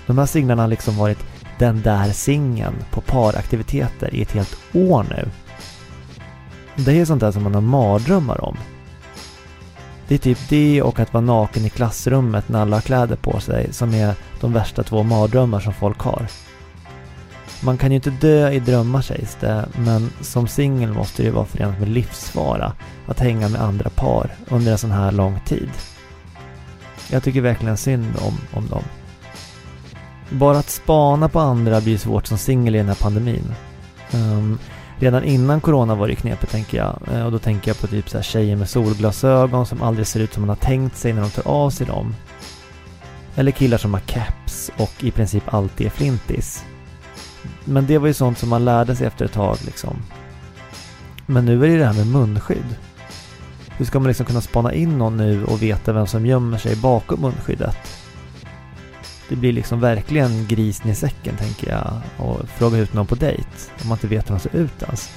De 0.05 0.17
här 0.17 0.25
singlarna 0.25 0.63
har 0.63 0.67
liksom 0.67 0.97
varit 0.97 1.19
den 1.59 1.81
där 1.81 2.11
singeln 2.11 2.75
på 2.91 3.01
paraktiviteter 3.01 4.15
i 4.15 4.21
ett 4.21 4.31
helt 4.31 4.57
år 4.73 5.05
nu. 5.09 5.29
Det 6.75 6.99
är 6.99 7.05
sånt 7.05 7.21
där 7.21 7.31
som 7.31 7.43
man 7.43 7.53
har 7.53 7.61
mardrömmar 7.61 8.43
om. 8.43 8.57
Det 10.07 10.15
är 10.15 10.19
typ 10.19 10.49
det 10.49 10.81
och 10.81 10.99
att 10.99 11.13
vara 11.13 11.25
naken 11.25 11.65
i 11.65 11.69
klassrummet 11.69 12.49
när 12.49 12.61
alla 12.61 12.75
har 12.75 12.81
kläder 12.81 13.15
på 13.15 13.39
sig 13.39 13.73
som 13.73 13.93
är 13.93 14.13
de 14.41 14.53
värsta 14.53 14.83
två 14.83 15.03
mardrömmar 15.03 15.59
som 15.59 15.73
folk 15.73 15.99
har. 15.99 16.27
Man 17.63 17.77
kan 17.77 17.91
ju 17.91 17.95
inte 17.95 18.09
dö 18.09 18.51
i 18.51 18.59
drömmar 18.59 19.01
sägs 19.01 19.37
det, 19.39 19.65
men 19.77 20.09
som 20.21 20.47
singel 20.47 20.93
måste 20.93 21.21
det 21.21 21.25
ju 21.25 21.33
vara 21.33 21.45
förenat 21.45 21.79
med 21.79 21.89
livsfara 21.89 22.73
att 23.07 23.19
hänga 23.19 23.49
med 23.49 23.61
andra 23.61 23.89
par 23.89 24.35
under 24.49 24.71
en 24.71 24.77
sån 24.77 24.91
här 24.91 25.11
lång 25.11 25.39
tid. 25.45 25.69
Jag 27.11 27.23
tycker 27.23 27.41
verkligen 27.41 27.77
synd 27.77 28.15
om, 28.21 28.37
om 28.53 28.67
dem. 28.67 28.83
Bara 30.29 30.57
att 30.57 30.69
spana 30.69 31.29
på 31.29 31.39
andra 31.39 31.81
blir 31.81 31.97
svårt 31.97 32.27
som 32.27 32.37
singel 32.37 32.75
i 32.75 32.77
den 32.77 32.87
här 32.87 32.95
pandemin. 32.95 33.53
Um, 34.13 34.59
redan 34.99 35.23
innan 35.23 35.61
corona 35.61 35.95
var 35.95 36.07
det 36.07 36.15
knepigt 36.15 36.51
tänker 36.51 36.77
jag. 36.77 36.99
Eh, 37.13 37.25
och 37.25 37.31
då 37.31 37.39
tänker 37.39 37.69
jag 37.69 37.79
på 37.79 37.87
typ 37.87 38.09
så 38.09 38.17
här 38.17 38.23
tjejer 38.23 38.55
med 38.55 38.69
solglasögon 38.69 39.65
som 39.65 39.81
aldrig 39.81 40.07
ser 40.07 40.19
ut 40.19 40.33
som 40.33 40.41
man 40.41 40.49
har 40.49 40.55
tänkt 40.55 40.97
sig 40.97 41.13
när 41.13 41.21
de 41.21 41.29
tar 41.29 41.47
av 41.47 41.69
sig 41.69 41.87
dem. 41.87 42.15
Eller 43.35 43.51
killar 43.51 43.77
som 43.77 43.93
har 43.93 44.01
caps 44.01 44.71
och 44.77 45.03
i 45.03 45.11
princip 45.11 45.53
alltid 45.53 45.87
är 45.87 45.91
flintis. 45.91 46.65
Men 47.65 47.85
det 47.85 47.97
var 47.97 48.07
ju 48.07 48.13
sånt 48.13 48.37
som 48.37 48.49
man 48.49 48.65
lärde 48.65 48.95
sig 48.95 49.07
efter 49.07 49.25
ett 49.25 49.33
tag 49.33 49.57
liksom. 49.65 49.97
Men 51.25 51.45
nu 51.45 51.63
är 51.63 51.67
det 51.67 51.77
det 51.77 51.85
här 51.85 51.93
med 51.93 52.07
munskydd. 52.07 52.75
Hur 53.77 53.85
ska 53.85 53.99
man 53.99 54.07
liksom 54.07 54.25
kunna 54.25 54.41
spana 54.41 54.73
in 54.73 54.97
någon 54.97 55.17
nu 55.17 55.45
och 55.45 55.63
veta 55.63 55.93
vem 55.93 56.07
som 56.07 56.25
gömmer 56.25 56.57
sig 56.57 56.75
bakom 56.75 57.21
munskyddet? 57.21 58.06
Det 59.29 59.35
blir 59.35 59.53
liksom 59.53 59.79
verkligen 59.79 60.47
grisen 60.47 60.91
i 60.91 60.95
säcken 60.95 61.37
tänker 61.37 61.69
jag 61.69 62.01
och 62.17 62.49
fråga 62.49 62.77
ut 62.77 62.93
någon 62.93 63.07
på 63.07 63.15
dejt 63.15 63.47
om 63.81 63.87
man 63.87 63.95
inte 63.95 64.07
vet 64.07 64.29
hur 64.29 64.35
de 64.35 64.39
ser 64.39 64.55
ut 64.55 64.83
ens. 64.83 65.09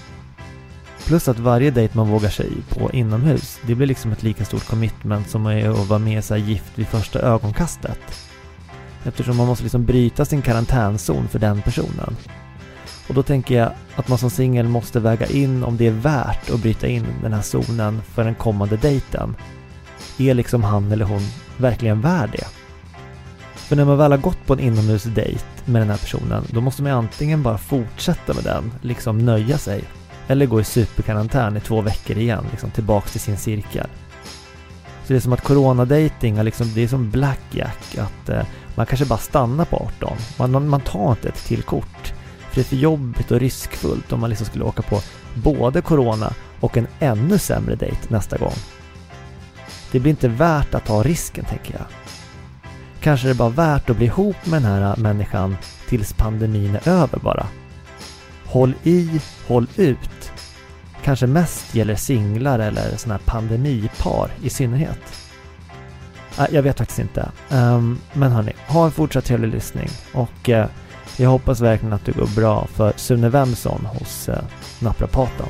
Plus 1.07 1.29
att 1.29 1.38
varje 1.38 1.71
dejt 1.71 1.97
man 1.97 2.09
vågar 2.09 2.31
sig 2.31 2.50
på 2.69 2.90
inomhus, 2.93 3.59
det 3.67 3.75
blir 3.75 3.87
liksom 3.87 4.12
ett 4.12 4.23
lika 4.23 4.45
stort 4.45 4.67
commitment 4.67 5.31
som 5.31 5.47
att 5.47 5.88
vara 5.88 5.99
med 5.99 6.31
i 6.31 6.35
gift 6.35 6.73
vid 6.75 6.88
första 6.88 7.21
ögonkastet. 7.21 8.00
Eftersom 9.05 9.37
man 9.37 9.47
måste 9.47 9.64
liksom 9.64 9.85
bryta 9.85 10.25
sin 10.25 10.43
karantänzon 10.43 11.29
för 11.29 11.38
den 11.38 11.62
personen. 11.62 12.17
Och 13.09 13.14
då 13.14 13.23
tänker 13.23 13.55
jag 13.55 13.73
att 13.97 14.09
man 14.09 14.19
som 14.19 14.31
singel 14.31 14.69
måste 14.69 15.00
väga 15.00 15.26
in 15.26 15.64
om 15.64 15.76
det 15.76 15.87
är 15.87 15.90
värt 15.90 16.50
att 16.50 16.62
bryta 16.62 16.87
in 16.87 17.07
den 17.23 17.33
här 17.33 17.43
zonen 17.43 18.02
för 18.02 18.25
den 18.25 18.35
kommande 18.35 18.76
dejten. 18.76 19.37
Är 20.19 20.35
liksom 20.35 20.64
han 20.64 20.93
eller 20.93 21.05
hon 21.05 21.23
verkligen 21.57 22.00
värd 22.00 22.31
det? 22.33 22.60
För 23.70 23.76
när 23.76 23.84
man 23.84 23.98
väl 23.98 24.10
har 24.10 24.18
gått 24.18 24.46
på 24.46 24.52
en 24.52 24.60
inomhusdejt 24.60 25.44
med 25.64 25.82
den 25.82 25.90
här 25.90 25.96
personen, 25.96 26.44
då 26.50 26.60
måste 26.60 26.82
man 26.82 26.92
antingen 26.92 27.42
bara 27.42 27.58
fortsätta 27.58 28.34
med 28.34 28.44
den, 28.44 28.72
liksom 28.82 29.18
nöja 29.18 29.58
sig, 29.58 29.84
eller 30.28 30.46
gå 30.46 30.60
i 30.60 30.64
superkarantän 30.64 31.56
i 31.56 31.60
två 31.60 31.80
veckor 31.80 32.18
igen, 32.18 32.46
liksom 32.50 32.70
tillbaks 32.70 33.12
till 33.12 33.20
sin 33.20 33.36
cirkel. 33.36 33.86
Så 35.04 35.12
det 35.12 35.16
är 35.16 35.20
som 35.20 35.32
att 35.32 35.40
coronadating, 35.40 36.42
liksom, 36.42 36.74
det 36.74 36.82
är 36.82 36.88
som 36.88 37.10
blackjack, 37.10 37.98
att 37.98 38.28
eh, 38.28 38.42
man 38.74 38.86
kanske 38.86 39.06
bara 39.06 39.18
stannar 39.18 39.64
på 39.64 39.76
18. 39.76 40.16
Man, 40.38 40.68
man 40.68 40.80
tar 40.80 41.10
inte 41.10 41.28
ett 41.28 41.44
till 41.44 41.62
kort. 41.62 42.12
För 42.48 42.54
det 42.54 42.60
är 42.60 42.64
för 42.64 42.76
jobbigt 42.76 43.30
och 43.30 43.40
riskfullt 43.40 44.12
om 44.12 44.20
man 44.20 44.30
liksom 44.30 44.46
skulle 44.46 44.64
åka 44.64 44.82
på 44.82 45.00
både 45.34 45.82
corona 45.82 46.34
och 46.60 46.76
en 46.76 46.86
ännu 47.00 47.38
sämre 47.38 47.74
dejt 47.74 48.00
nästa 48.08 48.38
gång. 48.38 48.56
Det 49.92 50.00
blir 50.00 50.10
inte 50.10 50.28
värt 50.28 50.74
att 50.74 50.86
ta 50.86 51.02
risken, 51.02 51.44
tänker 51.44 51.72
jag. 51.72 51.86
Kanske 53.00 53.26
är 53.26 53.28
det 53.28 53.35
bara 53.35 53.49
värt 53.49 53.90
att 53.90 53.97
bli 53.97 54.07
ihop 54.07 54.47
med 54.47 54.62
den 54.62 54.73
här 54.73 54.97
människan 54.97 55.57
tills 55.88 56.12
pandemin 56.12 56.75
är 56.75 56.88
över 56.88 57.19
bara. 57.19 57.47
Håll 58.47 58.75
i, 58.83 59.21
håll 59.47 59.66
ut. 59.76 60.33
Kanske 61.02 61.26
mest 61.26 61.75
gäller 61.75 61.95
singlar 61.95 62.59
eller 62.59 62.97
sådana 62.97 63.14
här 63.14 63.26
pandemipar 63.26 64.30
i 64.42 64.50
synnerhet. 64.50 65.30
Jag 66.50 66.62
vet 66.62 66.78
faktiskt 66.78 66.99
inte. 66.99 67.28
Ehm, 67.50 67.99
men 68.12 68.33
hörni, 68.33 68.52
ha 68.69 68.85
en 68.85 68.92
fortsatt 68.92 69.25
trevlig 69.25 69.49
lyssning 69.49 69.88
och 70.12 70.49
eh, 70.49 70.66
jag 71.16 71.30
hoppas 71.30 71.61
verkligen 71.61 71.92
att 71.92 72.04
det 72.04 72.12
går 72.12 72.37
bra 72.37 72.66
för 72.66 72.92
Sune 72.97 73.28
Wemson 73.28 73.87
hos 73.87 74.28
eh, 74.28 74.42
naprapaten. 74.78 75.47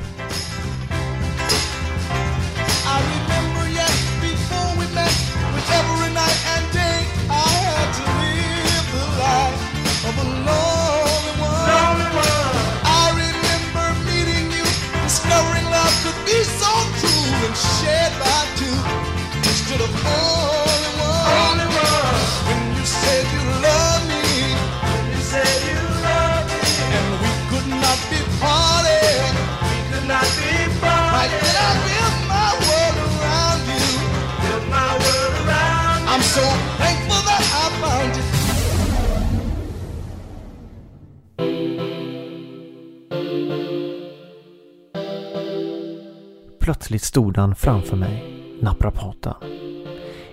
Plötsligt 46.91 47.09
stod 47.09 47.37
han 47.37 47.55
framför 47.55 47.97
mig, 47.97 48.25
naprapaten. 48.61 49.35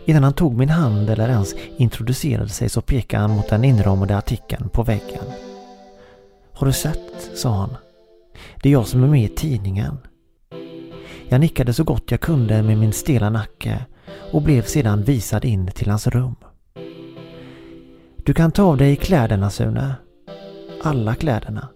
Innan 0.05 0.23
han 0.23 0.33
tog 0.33 0.57
min 0.57 0.69
hand 0.69 1.09
eller 1.09 1.29
ens 1.29 1.55
introducerade 1.77 2.49
sig 2.49 2.69
så 2.69 2.81
pekade 2.81 3.21
han 3.21 3.31
mot 3.31 3.49
den 3.49 3.63
inramade 3.63 4.17
artikeln 4.17 4.69
på 4.69 4.83
väggen. 4.83 5.23
Har 6.53 6.67
du 6.67 6.73
sett? 6.73 7.29
sa 7.35 7.53
han. 7.53 7.77
Det 8.61 8.69
är 8.69 8.73
jag 8.73 8.87
som 8.87 9.03
är 9.03 9.07
med 9.07 9.23
i 9.23 9.35
tidningen. 9.35 9.97
Jag 11.29 11.41
nickade 11.41 11.73
så 11.73 11.83
gott 11.83 12.11
jag 12.11 12.21
kunde 12.21 12.63
med 12.63 12.77
min 12.77 12.93
stela 12.93 13.29
nacke 13.29 13.85
och 14.31 14.41
blev 14.41 14.61
sedan 14.61 15.03
visad 15.03 15.45
in 15.45 15.71
till 15.75 15.89
hans 15.89 16.07
rum. 16.07 16.35
Du 18.25 18.33
kan 18.33 18.51
ta 18.51 18.63
av 18.63 18.77
dig 18.77 18.95
kläderna 18.95 19.49
Sune. 19.49 19.95
Alla 20.83 21.15
kläderna. 21.15 21.67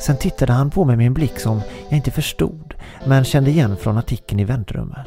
Sen 0.00 0.16
tittade 0.16 0.52
han 0.52 0.70
på 0.70 0.84
mig 0.84 0.96
med 0.96 1.06
en 1.06 1.14
blick 1.14 1.38
som 1.38 1.60
jag 1.88 1.96
inte 1.96 2.10
förstod 2.10 2.74
men 3.06 3.24
kände 3.24 3.50
igen 3.50 3.76
från 3.76 3.98
artikeln 3.98 4.40
i 4.40 4.44
väntrummet. 4.44 5.06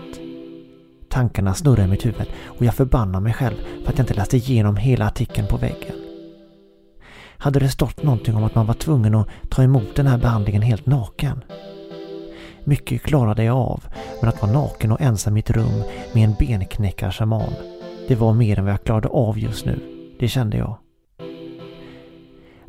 Tankarna 1.09 1.53
snurrade 1.53 1.83
i 1.83 1.87
mitt 1.87 2.05
huvud 2.05 2.27
och 2.45 2.65
jag 2.65 2.73
förbannar 2.73 3.19
mig 3.19 3.33
själv 3.33 3.55
för 3.83 3.91
att 3.91 3.97
jag 3.97 4.03
inte 4.03 4.13
läste 4.13 4.37
igenom 4.37 4.77
hela 4.77 5.07
artikeln 5.07 5.47
på 5.47 5.57
väggen. 5.57 5.95
Hade 7.37 7.59
det 7.59 7.69
stått 7.69 8.03
någonting 8.03 8.35
om 8.35 8.43
att 8.43 8.55
man 8.55 8.65
var 8.65 8.73
tvungen 8.73 9.15
att 9.15 9.27
ta 9.49 9.63
emot 9.63 9.95
den 9.95 10.07
här 10.07 10.17
behandlingen 10.17 10.61
helt 10.61 10.85
naken? 10.85 11.43
Mycket 12.63 13.01
klarade 13.01 13.43
jag 13.43 13.57
av, 13.57 13.83
men 14.21 14.29
att 14.29 14.41
vara 14.41 14.51
naken 14.51 14.91
och 14.91 15.01
ensam 15.01 15.37
i 15.37 15.39
ett 15.39 15.49
rum 15.49 15.83
med 16.13 16.23
en 16.23 16.35
benknäckarsaman, 16.39 17.53
det 18.07 18.15
var 18.15 18.33
mer 18.33 18.59
än 18.59 18.65
vad 18.65 18.73
jag 18.73 18.83
klarade 18.83 19.07
av 19.07 19.39
just 19.39 19.65
nu. 19.65 19.79
Det 20.19 20.27
kände 20.27 20.57
jag. 20.57 20.77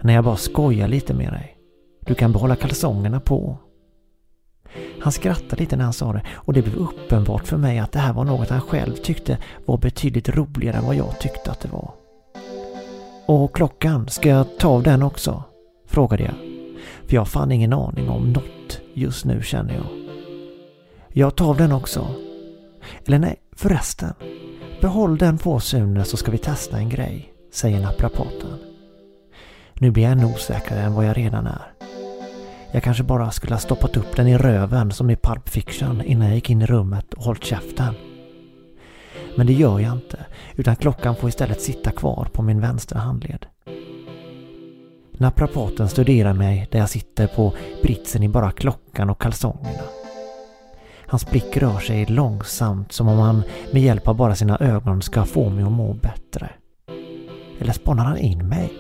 När 0.03 0.15
jag 0.15 0.25
bara 0.25 0.37
skojar 0.37 0.89
lite 0.89 1.15
med 1.15 1.33
dig. 1.33 1.54
Du 2.07 2.15
kan 2.15 2.33
behålla 2.33 2.57
kalsongerna 2.57 3.21
på. 3.21 3.59
Han 5.01 5.13
skrattade 5.13 5.57
lite 5.57 5.77
när 5.77 5.85
han 5.85 5.93
sa 5.93 6.13
det 6.13 6.23
och 6.33 6.53
det 6.53 6.63
blev 6.63 6.77
uppenbart 6.77 7.47
för 7.47 7.57
mig 7.57 7.79
att 7.79 7.93
det 7.93 7.99
här 7.99 8.13
var 8.13 8.25
något 8.25 8.49
han 8.49 8.61
själv 8.61 8.97
tyckte 8.97 9.39
var 9.67 9.79
betydligt 9.79 10.29
roligare 10.29 10.77
än 10.77 10.87
vad 10.87 10.97
jag 10.97 11.21
tyckte 11.21 11.51
att 11.51 11.61
det 11.61 11.69
var. 11.69 11.91
Och 13.27 13.55
klockan, 13.55 14.09
ska 14.09 14.29
jag 14.29 14.59
ta 14.59 14.69
av 14.69 14.83
den 14.83 15.03
också? 15.03 15.43
Frågade 15.87 16.23
jag. 16.23 16.35
För 17.07 17.15
jag 17.15 17.21
har 17.21 17.27
fan 17.27 17.53
ingen 17.53 17.73
aning 17.73 18.09
om 18.09 18.33
något 18.33 18.81
just 18.95 19.25
nu 19.25 19.43
känner 19.43 19.75
jag. 19.75 19.87
Jag 21.09 21.37
tar 21.37 21.49
av 21.49 21.57
den 21.57 21.73
också. 21.73 22.07
Eller 23.07 23.19
nej, 23.19 23.37
förresten. 23.53 24.15
Behåll 24.81 25.19
den 25.19 25.39
på 25.39 25.61
Sune 25.61 26.05
så 26.05 26.17
ska 26.17 26.31
vi 26.31 26.39
testa 26.39 26.79
en 26.79 26.89
grej, 26.89 27.33
säger 27.53 27.81
naprapaten. 27.81 28.59
Nu 29.75 29.91
blir 29.91 30.03
jag 30.03 30.13
ännu 30.13 30.25
osäkrare 30.25 30.81
än 30.81 30.95
vad 30.95 31.07
jag 31.07 31.17
redan 31.17 31.47
är. 31.47 31.74
Jag 32.75 32.83
kanske 32.83 33.03
bara 33.03 33.31
skulle 33.31 33.55
ha 33.55 33.61
stoppat 33.61 33.97
upp 33.97 34.17
den 34.17 34.29
i 34.29 34.39
röven 34.39 34.93
som 34.93 35.11
i 35.11 35.17
Pulp 35.17 35.49
Fiction 35.49 36.03
innan 36.03 36.27
jag 36.27 36.35
gick 36.35 36.51
in 36.51 36.63
i 36.63 36.67
rummet 36.67 37.15
och 37.15 37.25
hållit 37.25 37.45
käften. 37.45 37.95
Men 39.37 39.47
det 39.47 39.53
gör 39.53 39.79
jag 39.79 39.93
inte, 39.93 40.27
utan 40.57 40.77
klockan 40.77 41.17
får 41.17 41.29
istället 41.29 41.61
sitta 41.61 41.91
kvar 41.91 42.29
på 42.33 42.43
min 42.43 42.61
vänstra 42.61 42.99
handled. 42.99 43.47
Naprapaten 45.13 45.89
studerar 45.89 46.33
mig 46.33 46.69
där 46.71 46.79
jag 46.79 46.91
sitter 46.91 47.27
på 47.27 47.55
britsen 47.83 48.23
i 48.23 48.29
bara 48.29 48.51
klockan 48.51 49.11
och 49.11 49.21
kalsongerna. 49.21 49.85
Hans 51.07 51.31
blick 51.31 51.57
rör 51.57 51.79
sig 51.79 52.07
långsamt 52.07 52.93
som 52.93 53.09
om 53.09 53.19
han 53.19 53.43
med 53.73 53.83
hjälp 53.83 54.09
av 54.09 54.17
bara 54.17 54.35
sina 54.35 54.59
ögon 54.59 55.03
ska 55.03 55.25
få 55.25 55.51
mig 55.51 55.65
att 55.65 55.73
må 55.73 55.93
bättre. 55.93 56.51
Eller 57.61 57.73
spanar 57.73 58.05
han 58.05 58.19
in 58.19 58.49
mig? 58.49 58.73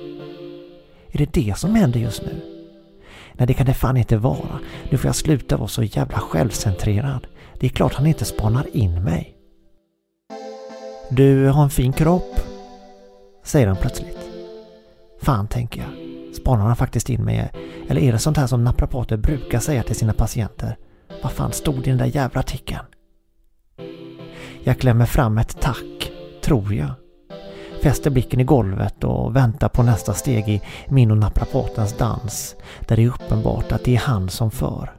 Är 1.13 1.19
det 1.19 1.33
det 1.33 1.59
som 1.59 1.75
händer 1.75 2.01
just 2.01 2.23
nu? 2.23 2.54
Nej, 3.37 3.47
det 3.47 3.55
kan 3.55 3.67
det 3.67 3.75
fan 3.75 3.97
inte 3.97 4.17
vara. 4.17 4.59
Nu 4.91 4.99
får 4.99 5.09
jag 5.09 5.17
sluta 5.17 5.57
vara 5.57 5.69
så 5.69 5.83
jävla 5.83 6.19
självcentrerad. 6.19 7.27
Det 7.61 7.67
är 7.67 7.71
klart 7.71 7.95
han 7.95 8.07
inte 8.07 8.25
spanar 8.25 8.77
in 8.77 9.03
mig. 9.03 9.37
Du 11.11 11.47
har 11.49 11.63
en 11.63 11.71
fin 11.71 11.93
kropp, 11.93 12.41
säger 13.45 13.67
han 13.67 13.77
plötsligt. 13.77 14.19
Fan, 15.23 15.49
tänker 15.49 15.81
jag. 15.81 15.91
Spanar 16.35 16.67
han 16.67 16.77
faktiskt 16.77 17.11
in 17.11 17.25
mig? 17.25 17.51
Eller 17.89 18.01
är 18.01 18.13
det 18.13 18.19
sånt 18.19 18.37
här 18.37 18.47
som 18.47 18.65
naprapater 18.65 19.17
brukar 19.17 19.61
säga 19.61 19.83
till 19.83 19.97
sina 19.97 20.13
patienter? 20.13 20.77
Vad 21.23 21.33
fan 21.33 21.53
stod 21.53 21.75
det 21.75 21.87
i 21.87 21.91
den 21.91 21.99
där 21.99 22.07
jävla 22.07 22.41
artikeln? 22.41 22.85
Jag 24.65 24.79
klämmer 24.79 25.07
fram 25.07 25.39
ett 25.39 25.61
tack, 25.61 26.13
tror 26.43 26.75
jag. 26.75 26.91
Fäster 27.85 28.11
blicken 28.11 28.41
i 28.41 28.45
golvet 28.45 29.05
och 29.05 29.37
väntar 29.37 29.69
på 29.69 29.83
nästa 29.83 30.15
steg 30.15 30.49
i 30.49 30.61
min 30.89 31.11
och 31.11 31.19
naprapatens 31.19 31.97
dans, 31.97 32.57
där 32.81 32.97
det 32.97 33.03
är 33.03 33.09
uppenbart 33.09 33.73
att 33.73 33.85
det 33.85 33.95
är 33.95 33.99
han 33.99 34.29
som 34.29 34.51
för. 34.51 34.93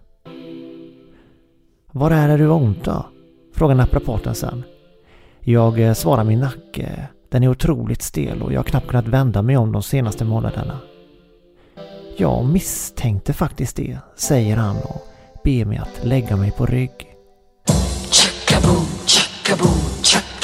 Var 1.91 2.11
är 2.11 2.27
det 2.27 2.37
du 2.37 2.47
har 2.47 2.55
ont 2.55 2.83
då? 2.83 3.05
Frågar 3.55 3.75
naprapaten 3.75 4.35
sen. 4.35 4.63
Jag 5.39 5.79
eh, 5.79 5.93
svarar 5.93 6.23
min 6.23 6.39
nacke, 6.39 7.07
Den 7.29 7.43
är 7.43 7.47
otroligt 7.47 8.01
stel 8.01 8.41
och 8.41 8.53
jag 8.53 8.59
har 8.59 8.63
knappt 8.63 8.87
kunnat 8.87 9.07
vända 9.07 9.41
mig 9.41 9.57
om 9.57 9.71
de 9.71 9.83
senaste 9.83 10.25
månaderna. 10.25 10.79
Jag 12.17 12.45
misstänkte 12.45 13.33
faktiskt 13.33 13.75
det, 13.75 13.97
säger 14.15 14.57
han 14.57 14.77
och 14.77 15.01
ber 15.43 15.65
mig 15.65 15.77
att 15.77 16.05
lägga 16.05 16.35
mig 16.35 16.51
på 16.51 16.65
rygg. 16.65 17.15
Chakaboom, 18.11 18.85
chakaboom, 19.05 19.69
chakaboom, 20.03 20.03
chakaboom, 20.03 20.34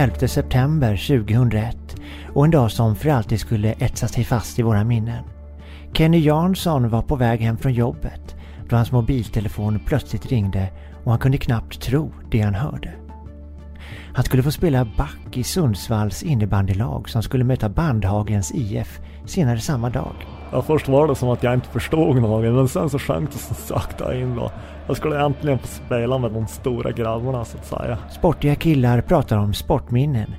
11 0.00 0.28
september 0.28 0.96
2001 0.96 1.76
och 2.34 2.44
en 2.44 2.50
dag 2.50 2.70
som 2.70 2.96
för 2.96 3.08
alltid 3.08 3.40
skulle 3.40 3.72
etsa 3.72 4.08
sig 4.08 4.24
fast 4.24 4.58
i 4.58 4.62
våra 4.62 4.84
minnen. 4.84 5.24
Kenny 5.92 6.18
Jansson 6.18 6.88
var 6.88 7.02
på 7.02 7.16
väg 7.16 7.40
hem 7.40 7.56
från 7.56 7.72
jobbet 7.72 8.36
då 8.68 8.76
hans 8.76 8.92
mobiltelefon 8.92 9.80
plötsligt 9.86 10.26
ringde 10.26 10.68
och 11.04 11.10
han 11.10 11.20
kunde 11.20 11.38
knappt 11.38 11.80
tro 11.80 12.12
det 12.30 12.40
han 12.40 12.54
hörde. 12.54 12.92
Han 14.14 14.24
skulle 14.24 14.42
få 14.42 14.50
spela 14.50 14.84
back 14.84 15.36
i 15.36 15.44
Sundsvalls 15.44 16.22
innebandylag 16.22 17.08
som 17.08 17.22
skulle 17.22 17.44
möta 17.44 17.68
Bandhagens 17.68 18.52
IF 18.54 19.00
senare 19.26 19.60
samma 19.60 19.90
dag. 19.90 20.14
Ja, 20.52 20.62
först 20.62 20.88
var 20.88 21.08
det 21.08 21.14
som 21.14 21.28
att 21.28 21.42
jag 21.42 21.54
inte 21.54 21.68
förstod 21.68 22.16
något 22.16 22.54
men 22.54 22.68
sen 22.68 22.90
så 22.90 22.98
sjönk 22.98 23.32
det 23.32 23.38
så 23.38 23.54
sakta 23.54 24.16
in 24.16 24.36
då. 24.36 24.50
Jag 24.86 24.96
skulle 24.96 25.20
äntligen 25.20 25.58
få 25.58 25.66
spela 25.66 26.18
med 26.18 26.32
de 26.32 26.46
stora 26.46 26.92
grabbarna 26.92 27.44
så 27.44 27.58
att 27.58 27.66
säga. 27.66 27.98
Sportiga 28.10 28.54
killar 28.54 29.00
pratar 29.00 29.36
om 29.36 29.54
sportminnen. 29.54 30.34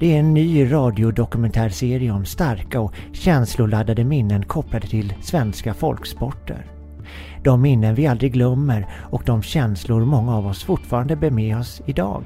Det 0.00 0.14
är 0.14 0.20
en 0.20 0.34
ny 0.34 0.72
radiodokumentärserie 0.72 2.10
om 2.10 2.24
starka 2.24 2.80
och 2.80 2.94
känsloladdade 3.12 4.04
minnen 4.04 4.44
kopplade 4.44 4.86
till 4.86 5.14
svenska 5.22 5.74
folksporter. 5.74 6.66
De 7.44 7.62
minnen 7.62 7.94
vi 7.94 8.06
aldrig 8.06 8.32
glömmer 8.32 8.86
och 9.10 9.22
de 9.26 9.42
känslor 9.42 10.04
många 10.04 10.36
av 10.36 10.46
oss 10.46 10.64
fortfarande 10.64 11.16
bär 11.16 11.30
med 11.30 11.58
oss 11.58 11.82
idag. 11.86 12.24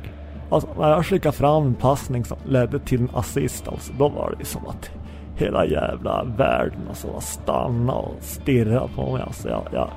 Alltså, 0.50 0.68
när 0.78 0.90
jag 0.90 1.06
skickade 1.06 1.36
fram 1.36 1.66
en 1.66 1.74
passning 1.74 2.24
som 2.24 2.36
ledde 2.46 2.78
till 2.78 3.00
en 3.00 3.10
assist 3.14 3.68
alltså, 3.68 3.92
då 3.98 4.08
var 4.08 4.34
det 4.38 4.44
som 4.44 4.66
att 4.66 4.90
hela 5.36 5.66
jävla 5.66 6.24
världen 6.24 6.80
alltså 6.88 7.20
stannade 7.20 7.98
och 7.98 8.16
stirrade 8.20 8.88
på 8.96 9.12
mig. 9.12 9.22
Alltså, 9.22 9.48
jag, 9.48 9.62
jag, 9.72 9.88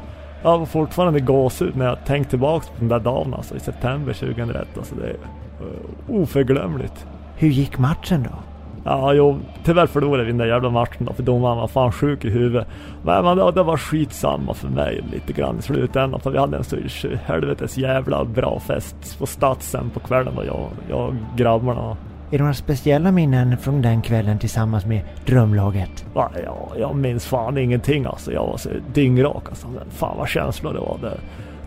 jag 0.44 0.58
har 0.58 0.66
fortfarande 0.66 1.20
gåshud 1.20 1.76
när 1.76 1.86
jag 1.86 2.06
tänkt 2.06 2.30
tillbaka 2.30 2.66
på 2.68 2.80
den 2.80 2.90
där 2.90 3.00
dagen 3.00 3.34
alltså, 3.34 3.56
i 3.56 3.60
september 3.60 4.14
2001. 4.14 4.68
Alltså, 4.78 4.96
det 4.96 5.08
är 5.08 5.14
uh, 5.14 6.22
oförglömligt. 6.22 7.08
Hur 7.36 7.48
gick 7.48 7.78
matchen 7.78 8.24
då? 8.24 8.38
Ja, 8.84 9.14
jo, 9.14 9.40
tyvärr 9.64 9.88
förlorade 9.88 10.24
vi 10.24 10.30
den 10.30 10.38
där 10.38 10.46
jävla 10.46 10.70
matchen 10.70 11.06
då, 11.06 11.14
för 11.14 11.24
domaren 11.24 11.58
var 11.58 11.68
fan 11.68 11.92
sjuk 11.92 12.26
i 12.26 12.30
huvudet. 12.30 12.68
Men, 13.04 13.26
men 13.26 13.38
det, 13.38 13.52
det 13.52 13.64
var 13.64 13.78
skitsamma 13.78 14.54
för 14.54 14.68
mig 14.68 15.04
lite 15.12 15.34
grann 15.34 15.60
i 15.60 15.62
slutändan, 15.62 16.20
för 16.20 16.32
vi 16.32 16.38
hade 16.38 16.58
en 16.58 16.64
så 16.64 16.78
helvetes 17.26 17.78
jävla 17.78 18.26
bra 18.26 18.60
fest 18.60 19.20
på 19.20 19.26
Statsen 19.26 19.90
på 19.90 20.00
kvällen 20.00 20.34
då, 20.36 20.46
jag, 20.46 20.70
jag 20.90 21.16
grabbarna. 21.36 21.98
Är 22.32 22.38
det 22.38 22.38
några 22.38 22.54
speciella 22.54 23.12
minnen 23.12 23.58
från 23.58 23.82
den 23.82 24.02
kvällen 24.02 24.40
tillsammans 24.40 24.86
med 24.86 25.02
drömlaget? 25.26 26.06
Ja, 26.16 26.32
jag, 26.44 26.72
jag 26.80 26.96
minns 26.96 27.26
fan 27.26 27.58
ingenting 27.58 28.06
alltså. 28.06 28.32
Jag 28.34 28.48
var 28.48 28.58
så 28.58 28.70
dyngrak 28.94 29.44
alltså. 29.50 29.68
Men 29.68 29.90
fan 29.90 30.18
vad 30.18 30.28
känslor 30.28 30.74
det 30.74 30.80
var. 30.80 30.98
Det, 31.02 31.18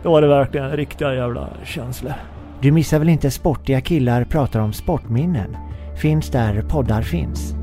det 0.02 0.08
var 0.08 0.22
det 0.22 0.28
verkligen 0.28 0.70
riktiga 0.70 1.14
jävla 1.14 1.48
känslor. 1.64 2.12
Du 2.60 2.72
missar 2.72 2.98
väl 2.98 3.08
inte 3.08 3.30
sportiga 3.30 3.80
killar 3.80 4.24
pratar 4.24 4.60
om 4.60 4.72
sportminnen? 4.72 5.56
Finns 5.96 6.30
där 6.30 6.62
poddar 6.62 7.02
finns. 7.02 7.54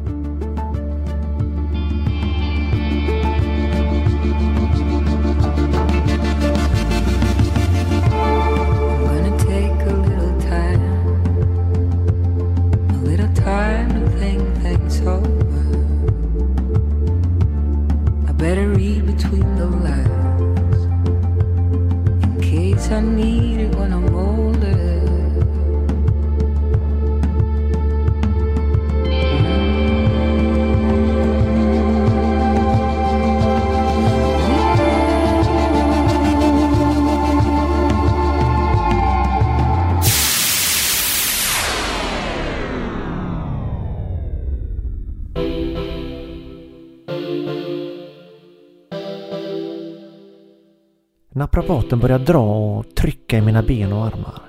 Naprapaten 51.58 52.00
börjar 52.00 52.20
dra 52.20 52.78
och 52.78 52.96
trycka 52.96 53.38
i 53.38 53.42
mina 53.42 53.64
ben 53.64 53.94
och 53.94 54.06
armar. 54.06 54.42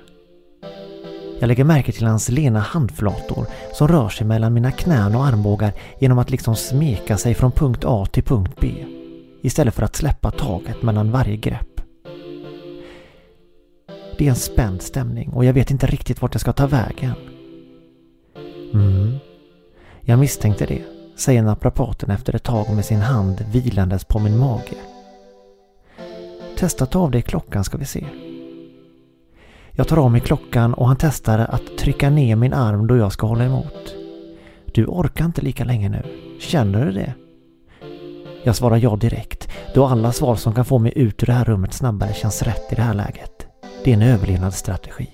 Jag 1.40 1.48
lägger 1.48 1.64
märke 1.64 1.92
till 1.92 2.06
hans 2.06 2.28
lena 2.28 2.58
handflator 2.58 3.46
som 3.72 3.88
rör 3.88 4.08
sig 4.08 4.26
mellan 4.26 4.54
mina 4.54 4.70
knän 4.70 5.14
och 5.14 5.26
armbågar 5.26 5.72
genom 6.00 6.18
att 6.18 6.30
liksom 6.30 6.56
smeka 6.56 7.16
sig 7.16 7.34
från 7.34 7.52
punkt 7.52 7.84
A 7.86 8.06
till 8.12 8.22
punkt 8.22 8.52
B 8.60 8.84
istället 9.42 9.74
för 9.74 9.82
att 9.82 9.96
släppa 9.96 10.30
taget 10.30 10.82
mellan 10.82 11.10
varje 11.10 11.36
grepp. 11.36 11.80
Det 14.18 14.26
är 14.26 14.30
en 14.30 14.36
spänd 14.36 14.82
stämning 14.82 15.28
och 15.28 15.44
jag 15.44 15.52
vet 15.52 15.70
inte 15.70 15.86
riktigt 15.86 16.22
vart 16.22 16.34
jag 16.34 16.40
ska 16.40 16.52
ta 16.52 16.66
vägen. 16.66 17.14
Mm, 18.74 19.16
jag 20.00 20.18
misstänkte 20.18 20.66
det, 20.66 20.82
säger 21.16 21.42
naprapaten 21.42 22.10
efter 22.10 22.36
ett 22.36 22.42
tag 22.44 22.74
med 22.74 22.84
sin 22.84 23.00
hand 23.00 23.44
vilandes 23.52 24.04
på 24.04 24.18
min 24.18 24.38
mage. 24.38 24.97
Testa 26.58 26.86
ta 26.86 26.98
av 26.98 27.10
dig 27.10 27.22
klockan 27.22 27.64
ska 27.64 27.78
vi 27.78 27.84
se. 27.84 28.04
Jag 29.72 29.88
tar 29.88 29.96
av 29.96 30.10
mig 30.10 30.20
klockan 30.20 30.74
och 30.74 30.86
han 30.86 30.96
testar 30.96 31.38
att 31.38 31.78
trycka 31.78 32.10
ner 32.10 32.36
min 32.36 32.52
arm 32.52 32.86
då 32.86 32.96
jag 32.96 33.12
ska 33.12 33.26
hålla 33.26 33.44
emot. 33.44 33.94
Du 34.74 34.86
orkar 34.86 35.24
inte 35.24 35.42
lika 35.42 35.64
länge 35.64 35.88
nu. 35.88 36.02
Känner 36.40 36.86
du 36.86 36.92
det? 36.92 37.14
Jag 38.44 38.56
svarar 38.56 38.76
ja 38.76 38.96
direkt, 38.96 39.48
då 39.74 39.86
alla 39.86 40.12
svar 40.12 40.36
som 40.36 40.54
kan 40.54 40.64
få 40.64 40.78
mig 40.78 40.92
ut 40.96 41.22
ur 41.22 41.26
det 41.26 41.32
här 41.32 41.44
rummet 41.44 41.72
snabbare 41.72 42.14
känns 42.14 42.42
rätt 42.42 42.72
i 42.72 42.74
det 42.74 42.82
här 42.82 42.94
läget. 42.94 43.46
Det 43.84 43.90
är 43.90 43.94
en 43.94 44.02
överlevnadsstrategi. 44.02 45.08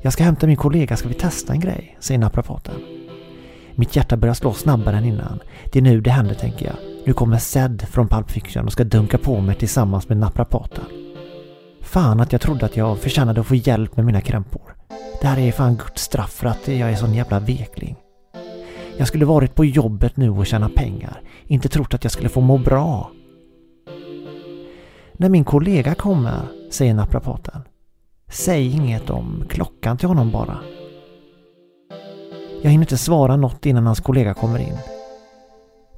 Jag 0.00 0.12
ska 0.12 0.24
hämta 0.24 0.46
min 0.46 0.56
kollega, 0.56 0.96
ska 0.96 1.08
vi 1.08 1.14
testa 1.14 1.52
en 1.52 1.60
grej? 1.60 1.96
säger 2.00 2.18
naprapaten. 2.20 2.74
Mitt 3.74 3.96
hjärta 3.96 4.16
börjar 4.16 4.34
slå 4.34 4.52
snabbare 4.52 4.96
än 4.96 5.04
innan. 5.04 5.40
Det 5.72 5.78
är 5.78 5.82
nu 5.82 6.00
det 6.00 6.10
händer 6.10 6.34
tänker 6.34 6.66
jag. 6.66 6.91
Nu 7.04 7.12
kommer 7.12 7.38
Zed 7.38 7.82
från 7.88 8.08
Pulp 8.08 8.30
Fiction 8.30 8.66
och 8.66 8.72
ska 8.72 8.84
dunka 8.84 9.18
på 9.18 9.40
mig 9.40 9.54
tillsammans 9.54 10.08
med 10.08 10.18
naprapaten. 10.18 10.84
Fan 11.80 12.20
att 12.20 12.32
jag 12.32 12.40
trodde 12.40 12.66
att 12.66 12.76
jag 12.76 12.98
förtjänade 12.98 13.40
att 13.40 13.46
få 13.46 13.54
hjälp 13.54 13.96
med 13.96 14.06
mina 14.06 14.20
krämpor. 14.20 14.76
Det 15.20 15.26
här 15.26 15.38
är 15.38 15.52
fan 15.52 15.76
Guds 15.76 16.02
straff 16.02 16.30
för 16.30 16.46
att 16.46 16.68
jag 16.68 16.90
är 16.90 16.94
sån 16.94 17.14
jävla 17.14 17.40
vekling. 17.40 17.96
Jag 18.98 19.08
skulle 19.08 19.24
varit 19.24 19.54
på 19.54 19.64
jobbet 19.64 20.16
nu 20.16 20.30
och 20.30 20.46
tjäna 20.46 20.68
pengar. 20.68 21.20
Inte 21.46 21.68
trott 21.68 21.94
att 21.94 22.04
jag 22.04 22.12
skulle 22.12 22.28
få 22.28 22.40
må 22.40 22.58
bra. 22.58 23.10
När 25.12 25.28
min 25.28 25.44
kollega 25.44 25.94
kommer, 25.94 26.40
säger 26.70 26.94
naprapaten. 26.94 27.62
Säg 28.28 28.66
inget 28.66 29.10
om 29.10 29.44
klockan 29.48 29.96
till 29.96 30.08
honom 30.08 30.30
bara. 30.30 30.58
Jag 32.62 32.70
hinner 32.70 32.84
inte 32.84 32.98
svara 32.98 33.36
något 33.36 33.66
innan 33.66 33.86
hans 33.86 34.00
kollega 34.00 34.34
kommer 34.34 34.58
in. 34.58 34.76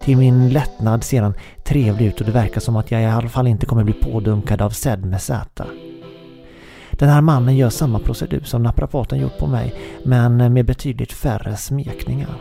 Till 0.04 0.16
min 0.16 0.48
lättnad 0.48 1.04
ser 1.04 1.22
han 1.22 1.34
trevlig 1.64 2.06
ut 2.06 2.20
och 2.20 2.26
det 2.26 2.32
verkar 2.32 2.60
som 2.60 2.76
att 2.76 2.90
jag 2.90 3.02
i 3.02 3.04
alla 3.04 3.28
fall 3.28 3.46
inte 3.46 3.66
kommer 3.66 3.84
bli 3.84 3.92
pådunkad 3.92 4.62
av 4.62 4.70
Zed 4.70 5.04
med 5.04 5.22
Z. 5.22 5.64
Den 6.90 7.08
här 7.08 7.20
mannen 7.20 7.56
gör 7.56 7.70
samma 7.70 7.98
procedur 7.98 8.40
som 8.40 8.62
naprapaten 8.62 9.20
gjort 9.20 9.38
på 9.38 9.46
mig, 9.46 9.74
men 10.04 10.52
med 10.52 10.66
betydligt 10.66 11.12
färre 11.12 11.56
smekningar. 11.56 12.40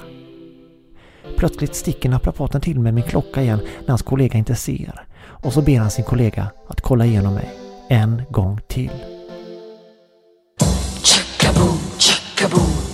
Plötsligt 1.38 1.76
sticker 1.76 2.10
naprapaten 2.10 2.62
till 2.62 2.80
med 2.80 2.93
min 2.93 3.04
klocka 3.04 3.41
igen 3.41 3.60
när 3.82 3.89
hans 3.89 4.02
kollega 4.02 4.38
inte 4.38 4.56
ser 4.56 5.06
och 5.26 5.54
så 5.54 5.62
ber 5.62 5.80
han 5.80 5.91
sin 5.91 6.06
kollega 6.06 6.47
att 6.67 6.82
kolla 6.82 7.06
igenom 7.06 7.34
mig 7.34 7.49
en 7.89 8.21
gång 8.30 8.60
till. 8.67 8.91
Chakaboom, 11.04 11.78
chaka 11.97 12.56
boom. 12.56 12.92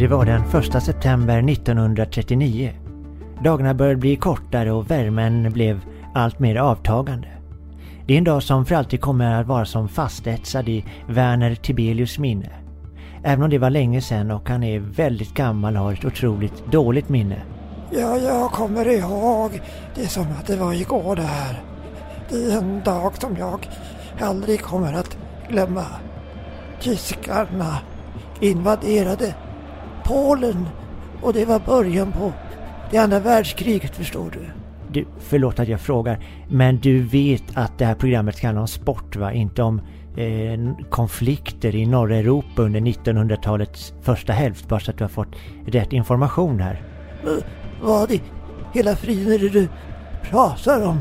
Det 0.00 0.08
var 0.08 0.24
den 0.24 0.42
1 0.42 0.82
september 0.82 1.50
1939. 1.50 2.72
Dagarna 3.44 3.74
började 3.74 3.96
bli 3.96 4.16
kortare 4.16 4.72
och 4.72 4.90
värmen 4.90 5.52
blev 5.52 5.80
allt 6.14 6.38
mer 6.38 6.56
avtagande. 6.56 7.28
Det 8.06 8.14
är 8.14 8.18
en 8.18 8.24
dag 8.24 8.42
som 8.42 8.66
för 8.66 8.74
alltid 8.74 9.00
kommer 9.00 9.40
att 9.40 9.46
vara 9.46 9.64
som 9.64 9.88
fastetsad 9.88 10.68
i 10.68 10.84
Werner 11.06 11.54
Tibelius 11.54 12.18
minne. 12.18 12.50
Även 13.24 13.42
om 13.42 13.50
det 13.50 13.58
var 13.58 13.70
länge 13.70 14.00
sedan 14.00 14.30
och 14.30 14.48
han 14.48 14.62
är 14.62 14.78
väldigt 14.78 15.34
gammal 15.34 15.76
och 15.76 15.82
har 15.82 15.92
ett 15.92 16.04
otroligt 16.04 16.72
dåligt 16.72 17.08
minne. 17.08 17.42
Ja, 17.90 18.18
jag 18.18 18.50
kommer 18.50 18.88
ihåg. 18.88 19.60
Det 19.94 20.02
är 20.02 20.08
som 20.08 20.26
att 20.40 20.46
det 20.46 20.56
var 20.56 20.72
igår 20.72 21.16
det 21.16 21.22
här. 21.22 21.62
Det 22.30 22.36
är 22.36 22.58
en 22.58 22.80
dag 22.84 23.12
som 23.20 23.36
jag 23.36 23.68
aldrig 24.20 24.62
kommer 24.62 24.92
att 24.92 25.16
glömma. 25.48 25.86
Tyskarna 26.80 27.78
invaderade 28.40 29.34
Polen 30.10 30.68
och 31.22 31.32
det 31.32 31.44
var 31.44 31.58
början 31.58 32.12
på 32.12 32.32
det 32.90 32.98
andra 32.98 33.20
världskriget 33.20 33.96
förstår 33.96 34.30
du. 34.30 34.50
Du, 34.92 35.06
förlåt 35.20 35.58
att 35.60 35.68
jag 35.68 35.80
frågar, 35.80 36.24
men 36.48 36.78
du 36.78 37.02
vet 37.02 37.42
att 37.54 37.78
det 37.78 37.84
här 37.84 37.94
programmet 37.94 38.36
ska 38.36 38.46
handla 38.46 38.60
om 38.60 38.68
sport 38.68 39.16
va? 39.16 39.32
Inte 39.32 39.62
om 39.62 39.80
eh, 40.16 40.86
konflikter 40.90 41.74
i 41.74 41.86
norra 41.86 42.16
Europa 42.16 42.62
under 42.62 42.80
1900-talets 42.80 43.94
första 44.02 44.32
hälft 44.32 44.68
bara 44.68 44.80
så 44.80 44.90
att 44.90 44.98
du 44.98 45.04
har 45.04 45.08
fått 45.08 45.36
rätt 45.66 45.92
information 45.92 46.60
här. 46.60 46.82
Men 47.24 47.42
vad 47.82 48.10
i 48.10 48.22
hela 48.74 48.96
friden 48.96 49.32
är 49.32 49.38
det 49.38 49.48
du 49.48 49.68
pratar 50.22 50.86
om? 50.86 51.00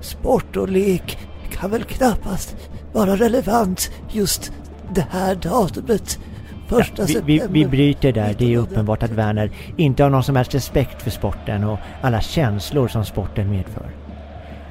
Sport 0.00 0.56
och 0.56 0.68
lek 0.68 1.18
kan 1.50 1.70
väl 1.70 1.84
knappast 1.84 2.56
vara 2.92 3.16
relevant 3.16 3.90
just 4.10 4.52
det 4.94 5.06
här 5.10 5.34
datumet. 5.34 6.18
Första 6.66 7.02
Ja, 7.02 7.20
vi, 7.24 7.38
vi, 7.38 7.46
vi 7.50 7.66
bryter 7.66 8.12
där. 8.12 8.34
Det 8.38 8.54
är 8.54 8.58
uppenbart 8.58 9.02
att 9.02 9.10
Werner 9.10 9.50
inte 9.76 10.02
har 10.02 10.10
någon 10.10 10.22
som 10.22 10.36
helst 10.36 10.54
respekt 10.54 11.02
för 11.02 11.10
sporten 11.10 11.64
och 11.64 11.78
alla 12.02 12.20
känslor 12.20 12.88
som 12.88 13.04
sporten 13.04 13.50
medför. 13.50 13.86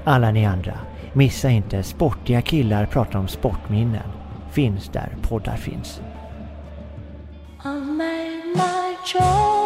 Alla 0.04 0.32
ni 0.32 0.46
andra, 0.46 0.74
missa 1.14 1.50
inte 1.50 1.84
Sportiga 1.84 2.42
killar 2.42 2.86
pratar 2.86 3.20
om 3.20 3.28
sportminnen. 3.28 4.10
Finns 4.52 4.90
där 4.90 5.16
poddar 5.22 5.56
finns. 5.56 6.02
I 7.66 7.68
made 7.68 8.44
my 8.56 8.96
choice. 9.06 9.63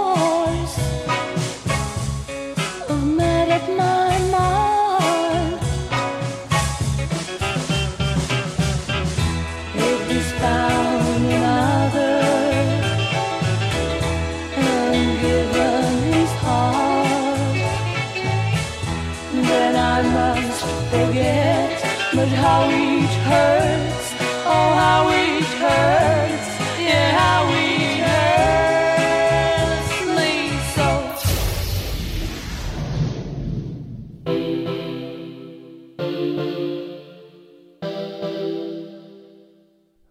How 22.48 22.64
it 22.70 23.14
hurts, 23.30 24.16
oh 24.46 24.70
how 24.82 25.10
it 25.10 25.50
hurts, 25.64 26.50
yeah 26.80 27.10
how 27.20 27.44
it 27.50 28.00
hurts 28.08 29.92
me 30.16 30.32
so. 30.76 30.90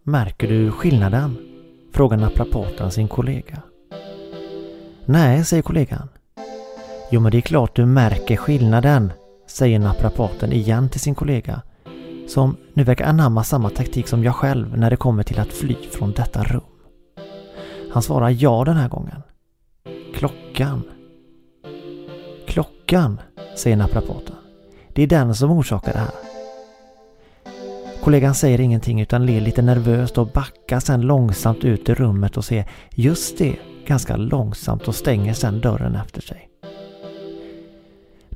Märker 0.04 0.48
du 0.48 0.70
skillnaden? 0.70 1.36
Frågar 1.92 2.16
naprapaten 2.16 2.90
sin 2.90 3.08
kollega. 3.08 3.62
Nej, 5.04 5.44
säger 5.44 5.62
kollegan. 5.62 6.08
Jo, 7.10 7.20
men 7.20 7.32
det 7.32 7.38
är 7.38 7.42
klart 7.42 7.76
du 7.76 7.86
märker 7.86 8.36
skillnaden, 8.36 9.12
säger 9.46 9.78
naprapaten 9.78 10.52
igen 10.52 10.88
till 10.88 11.00
sin 11.00 11.14
kollega. 11.14 11.62
Som 12.26 12.56
nu 12.74 12.84
verkar 12.84 13.04
anamma 13.04 13.44
samma 13.44 13.70
taktik 13.70 14.08
som 14.08 14.24
jag 14.24 14.34
själv 14.34 14.78
när 14.78 14.90
det 14.90 14.96
kommer 14.96 15.22
till 15.22 15.40
att 15.40 15.52
fly 15.52 15.76
från 15.92 16.12
detta 16.12 16.42
rum. 16.42 16.62
Han 17.92 18.02
svarar 18.02 18.30
ja 18.30 18.64
den 18.64 18.76
här 18.76 18.88
gången. 18.88 19.22
Klockan. 20.14 20.82
Klockan, 22.46 23.20
säger 23.56 23.76
naprapaten. 23.76 24.36
Det 24.88 25.02
är 25.02 25.06
den 25.06 25.34
som 25.34 25.50
orsakar 25.50 25.92
det 25.92 25.98
här. 25.98 26.10
Kollegan 28.02 28.34
säger 28.34 28.60
ingenting 28.60 29.00
utan 29.00 29.26
ler 29.26 29.40
lite 29.40 29.62
nervöst 29.62 30.18
och 30.18 30.26
backar 30.26 30.80
sen 30.80 31.00
långsamt 31.00 31.64
ut 31.64 31.88
i 31.88 31.94
rummet 31.94 32.36
och 32.36 32.44
ser 32.44 32.64
just 32.90 33.38
det 33.38 33.56
ganska 33.86 34.16
långsamt 34.16 34.88
och 34.88 34.94
stänger 34.94 35.34
sen 35.34 35.60
dörren 35.60 35.94
efter 35.94 36.20
sig. 36.20 36.48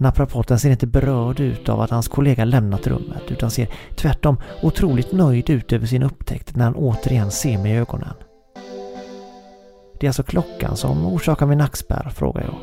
Naprapaten 0.00 0.58
ser 0.58 0.70
inte 0.70 0.86
berörd 0.86 1.40
ut 1.40 1.68
av 1.68 1.80
att 1.80 1.90
hans 1.90 2.08
kollega 2.08 2.44
lämnat 2.44 2.86
rummet 2.86 3.22
utan 3.28 3.50
ser 3.50 3.68
tvärtom 3.96 4.36
otroligt 4.62 5.12
nöjd 5.12 5.50
ut 5.50 5.72
över 5.72 5.86
sin 5.86 6.02
upptäckt 6.02 6.56
när 6.56 6.64
han 6.64 6.74
återigen 6.74 7.30
ser 7.30 7.58
mig 7.58 7.72
i 7.72 7.76
ögonen. 7.76 8.14
Det 10.00 10.06
är 10.06 10.08
alltså 10.08 10.22
klockan 10.22 10.76
som 10.76 11.06
orsakar 11.06 11.46
min 11.46 11.58
nackspärr, 11.58 12.10
frågar 12.14 12.42
jag. 12.42 12.56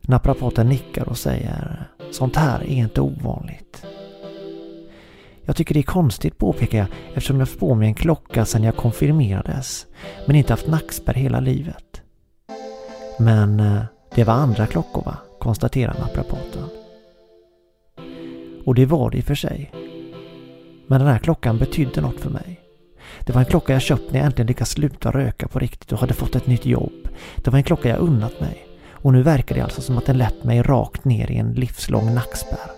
Naprapaten 0.00 0.68
nickar 0.68 1.08
och 1.08 1.18
säger 1.18 1.88
Sånt 2.12 2.36
här 2.36 2.60
är 2.60 2.66
inte 2.66 3.00
ovanligt. 3.00 3.84
Jag 5.44 5.56
tycker 5.56 5.74
det 5.74 5.80
är 5.80 5.82
konstigt 5.82 6.38
påpekar 6.38 6.78
jag 6.78 6.86
eftersom 7.08 7.38
jag 7.38 7.48
får 7.48 7.58
på 7.58 7.74
mig 7.74 7.88
en 7.88 7.94
klocka 7.94 8.44
sedan 8.44 8.62
jag 8.62 8.76
konfirmerades 8.76 9.86
men 10.26 10.36
inte 10.36 10.52
haft 10.52 10.66
nackspärr 10.66 11.14
hela 11.14 11.40
livet. 11.40 12.02
Men 13.18 13.60
eh, 13.60 13.82
det 14.14 14.24
var 14.24 14.34
andra 14.34 14.66
klockor 14.66 15.02
va? 15.04 15.16
Konstaterar 15.40 15.98
naprapaten. 15.98 16.68
Och 18.64 18.74
det 18.74 18.86
var 18.86 19.10
det 19.10 19.18
i 19.18 19.20
och 19.20 19.24
för 19.24 19.34
sig. 19.34 19.70
Men 20.86 21.00
den 21.00 21.08
här 21.08 21.18
klockan 21.18 21.58
betydde 21.58 22.00
något 22.00 22.20
för 22.20 22.30
mig. 22.30 22.60
Det 23.20 23.32
var 23.32 23.40
en 23.40 23.46
klocka 23.46 23.72
jag 23.72 23.82
köpt 23.82 24.12
när 24.12 24.18
jag 24.18 24.26
äntligen 24.26 24.46
lyckats 24.46 24.70
sluta 24.70 25.10
röka 25.10 25.48
på 25.48 25.58
riktigt 25.58 25.92
och 25.92 25.98
hade 25.98 26.14
fått 26.14 26.36
ett 26.36 26.46
nytt 26.46 26.66
jobb. 26.66 27.08
Det 27.36 27.50
var 27.50 27.56
en 27.56 27.64
klocka 27.64 27.88
jag 27.88 27.98
unnat 27.98 28.40
mig. 28.40 28.66
Och 28.92 29.12
nu 29.12 29.22
verkar 29.22 29.54
det 29.54 29.60
alltså 29.60 29.82
som 29.82 29.98
att 29.98 30.06
den 30.06 30.18
lett 30.18 30.44
mig 30.44 30.62
rakt 30.62 31.04
ner 31.04 31.30
i 31.30 31.36
en 31.36 31.52
livslång 31.52 32.14
nackspärr. 32.14 32.70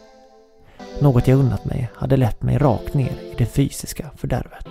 Något 1.00 1.28
jag 1.28 1.38
unnat 1.38 1.64
mig 1.64 1.90
hade 1.94 2.16
lett 2.16 2.42
mig 2.42 2.58
rakt 2.58 2.94
ner 2.94 3.10
i 3.10 3.34
det 3.38 3.46
fysiska 3.46 4.10
fördärvet. 4.16 4.66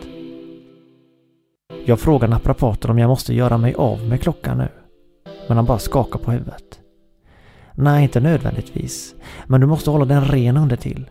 Jag 1.86 2.00
frågar 2.00 2.28
naprapaten 2.28 2.92
om 2.92 3.00
jag 3.00 3.08
måste 3.08 3.34
göra 3.34 3.58
mig 3.58 3.74
av 3.74 4.00
med 4.00 4.22
klockan 4.22 4.58
nu. 4.58 4.70
Men 5.48 5.58
han 5.58 5.66
bara 5.66 5.80
skakar 5.80 6.20
på 6.20 6.32
huvudet. 6.32 6.81
Nej, 7.76 8.04
inte 8.04 8.20
nödvändigtvis. 8.20 9.16
Men 9.48 9.62
du 9.62 9.68
måste 9.68 9.90
hålla 9.90 10.06
den 10.06 10.26
ren 10.26 10.58
under 10.58 10.76
till. 10.76 11.10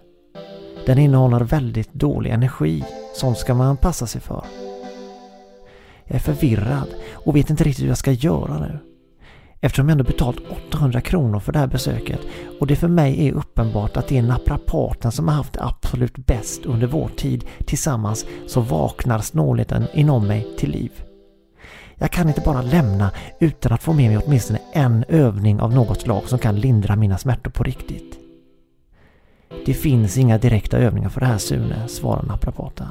Den 0.86 0.98
innehåller 0.98 1.40
väldigt 1.40 1.92
dålig 1.92 2.30
energi. 2.30 2.84
Sånt 3.14 3.38
ska 3.38 3.54
man 3.54 3.76
passa 3.76 4.06
sig 4.06 4.20
för. 4.20 4.44
Jag 6.04 6.14
är 6.14 6.20
förvirrad 6.20 6.88
och 7.12 7.36
vet 7.36 7.50
inte 7.50 7.64
riktigt 7.64 7.84
hur 7.84 7.88
jag 7.88 7.98
ska 7.98 8.12
göra 8.12 8.58
nu. 8.58 8.78
Eftersom 9.60 9.88
jag 9.88 9.92
ändå 9.92 10.04
betalt 10.04 10.38
800 10.70 11.00
kronor 11.00 11.40
för 11.40 11.52
det 11.52 11.58
här 11.58 11.66
besöket 11.66 12.20
och 12.60 12.66
det 12.66 12.76
för 12.76 12.88
mig 12.88 13.28
är 13.28 13.32
uppenbart 13.32 13.96
att 13.96 14.08
det 14.08 14.18
är 14.18 14.22
naprapaten 14.22 15.12
som 15.12 15.28
har 15.28 15.34
haft 15.34 15.52
det 15.52 15.64
absolut 15.64 16.16
bäst 16.16 16.66
under 16.66 16.86
vår 16.86 17.08
tid 17.16 17.44
tillsammans 17.66 18.26
så 18.46 18.60
vaknar 18.60 19.18
snålheten 19.18 19.84
inom 19.94 20.26
mig 20.26 20.46
till 20.58 20.70
liv. 20.70 20.92
Jag 22.02 22.10
kan 22.10 22.28
inte 22.28 22.40
bara 22.40 22.62
lämna 22.62 23.10
utan 23.38 23.72
att 23.72 23.82
få 23.82 23.92
med 23.92 24.10
mig 24.10 24.22
åtminstone 24.26 24.58
en 24.72 25.04
övning 25.08 25.60
av 25.60 25.74
något 25.74 26.00
slag 26.00 26.28
som 26.28 26.38
kan 26.38 26.56
lindra 26.56 26.96
mina 26.96 27.18
smärtor 27.18 27.50
på 27.50 27.64
riktigt. 27.64 28.18
Det 29.66 29.74
finns 29.74 30.18
inga 30.18 30.38
direkta 30.38 30.78
övningar 30.78 31.08
för 31.08 31.20
det 31.20 31.26
här 31.26 31.38
Sune, 31.38 31.88
svarar 31.88 32.22
naprapaten. 32.22 32.86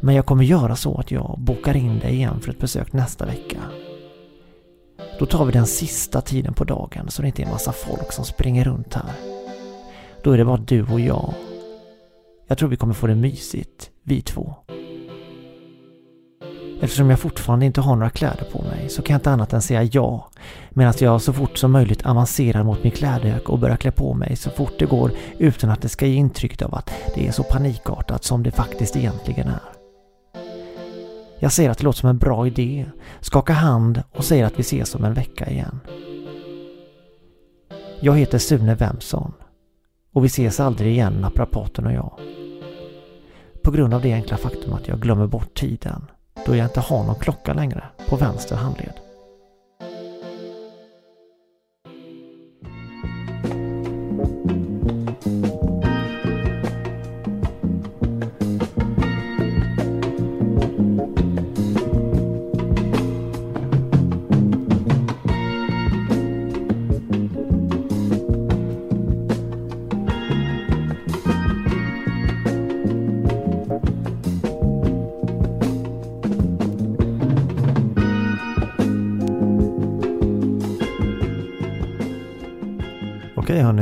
Men 0.00 0.14
jag 0.14 0.26
kommer 0.26 0.44
göra 0.44 0.76
så 0.76 0.98
att 0.98 1.10
jag 1.10 1.38
bokar 1.38 1.76
in 1.76 1.98
dig 1.98 2.14
igen 2.14 2.40
för 2.40 2.50
ett 2.50 2.58
besök 2.58 2.92
nästa 2.92 3.26
vecka. 3.26 3.58
Då 5.18 5.26
tar 5.26 5.44
vi 5.44 5.52
den 5.52 5.66
sista 5.66 6.20
tiden 6.20 6.54
på 6.54 6.64
dagen 6.64 7.10
så 7.10 7.22
det 7.22 7.28
inte 7.28 7.42
är 7.42 7.46
en 7.46 7.52
massa 7.52 7.72
folk 7.72 8.12
som 8.12 8.24
springer 8.24 8.64
runt 8.64 8.94
här. 8.94 9.14
Då 10.22 10.32
är 10.32 10.38
det 10.38 10.44
bara 10.44 10.56
du 10.56 10.82
och 10.82 11.00
jag. 11.00 11.34
Jag 12.46 12.58
tror 12.58 12.68
vi 12.68 12.76
kommer 12.76 12.94
få 12.94 13.06
det 13.06 13.14
mysigt, 13.14 13.90
vi 14.02 14.22
två. 14.22 14.54
Eftersom 16.82 17.10
jag 17.10 17.20
fortfarande 17.20 17.66
inte 17.66 17.80
har 17.80 17.96
några 17.96 18.10
kläder 18.10 18.44
på 18.52 18.62
mig 18.62 18.88
så 18.88 19.02
kan 19.02 19.14
jag 19.14 19.18
inte 19.18 19.30
annat 19.30 19.52
än 19.52 19.62
säga 19.62 19.82
ja 19.82 20.28
medan 20.70 20.94
jag 20.98 21.22
så 21.22 21.32
fort 21.32 21.58
som 21.58 21.72
möjligt 21.72 22.06
avancerar 22.06 22.62
mot 22.62 22.82
min 22.82 22.92
klädök 22.92 23.48
och 23.48 23.58
börjar 23.58 23.76
klä 23.76 23.90
på 23.90 24.14
mig 24.14 24.36
så 24.36 24.50
fort 24.50 24.72
det 24.78 24.86
går 24.86 25.10
utan 25.38 25.70
att 25.70 25.82
det 25.82 25.88
ska 25.88 26.06
ge 26.06 26.14
intrycket 26.14 26.62
av 26.62 26.74
att 26.74 26.90
det 27.14 27.28
är 27.28 27.32
så 27.32 27.42
panikartat 27.42 28.24
som 28.24 28.42
det 28.42 28.50
faktiskt 28.50 28.96
egentligen 28.96 29.48
är. 29.48 29.62
Jag 31.38 31.52
säger 31.52 31.70
att 31.70 31.78
det 31.78 31.84
låter 31.84 31.98
som 31.98 32.08
en 32.08 32.18
bra 32.18 32.46
idé, 32.46 32.86
skakar 33.20 33.54
hand 33.54 34.02
och 34.12 34.24
säger 34.24 34.44
att 34.44 34.58
vi 34.58 34.60
ses 34.60 34.94
om 34.94 35.04
en 35.04 35.14
vecka 35.14 35.50
igen. 35.50 35.80
Jag 38.00 38.18
heter 38.18 38.38
Sune 38.38 38.74
Wemson 38.74 39.32
och 40.12 40.24
vi 40.24 40.26
ses 40.26 40.60
aldrig 40.60 40.92
igen 40.92 41.12
naprapaten 41.12 41.86
och 41.86 41.92
jag. 41.92 42.20
På 43.64 43.70
grund 43.70 43.94
av 43.94 44.02
det 44.02 44.12
enkla 44.12 44.36
faktum 44.36 44.72
att 44.72 44.88
jag 44.88 45.00
glömmer 45.00 45.26
bort 45.26 45.54
tiden 45.54 46.06
då 46.46 46.56
jag 46.56 46.66
inte 46.66 46.80
har 46.80 47.04
någon 47.04 47.14
klocka 47.14 47.52
längre 47.52 47.84
på 48.08 48.16
vänster 48.16 48.56
handled. 48.56 49.11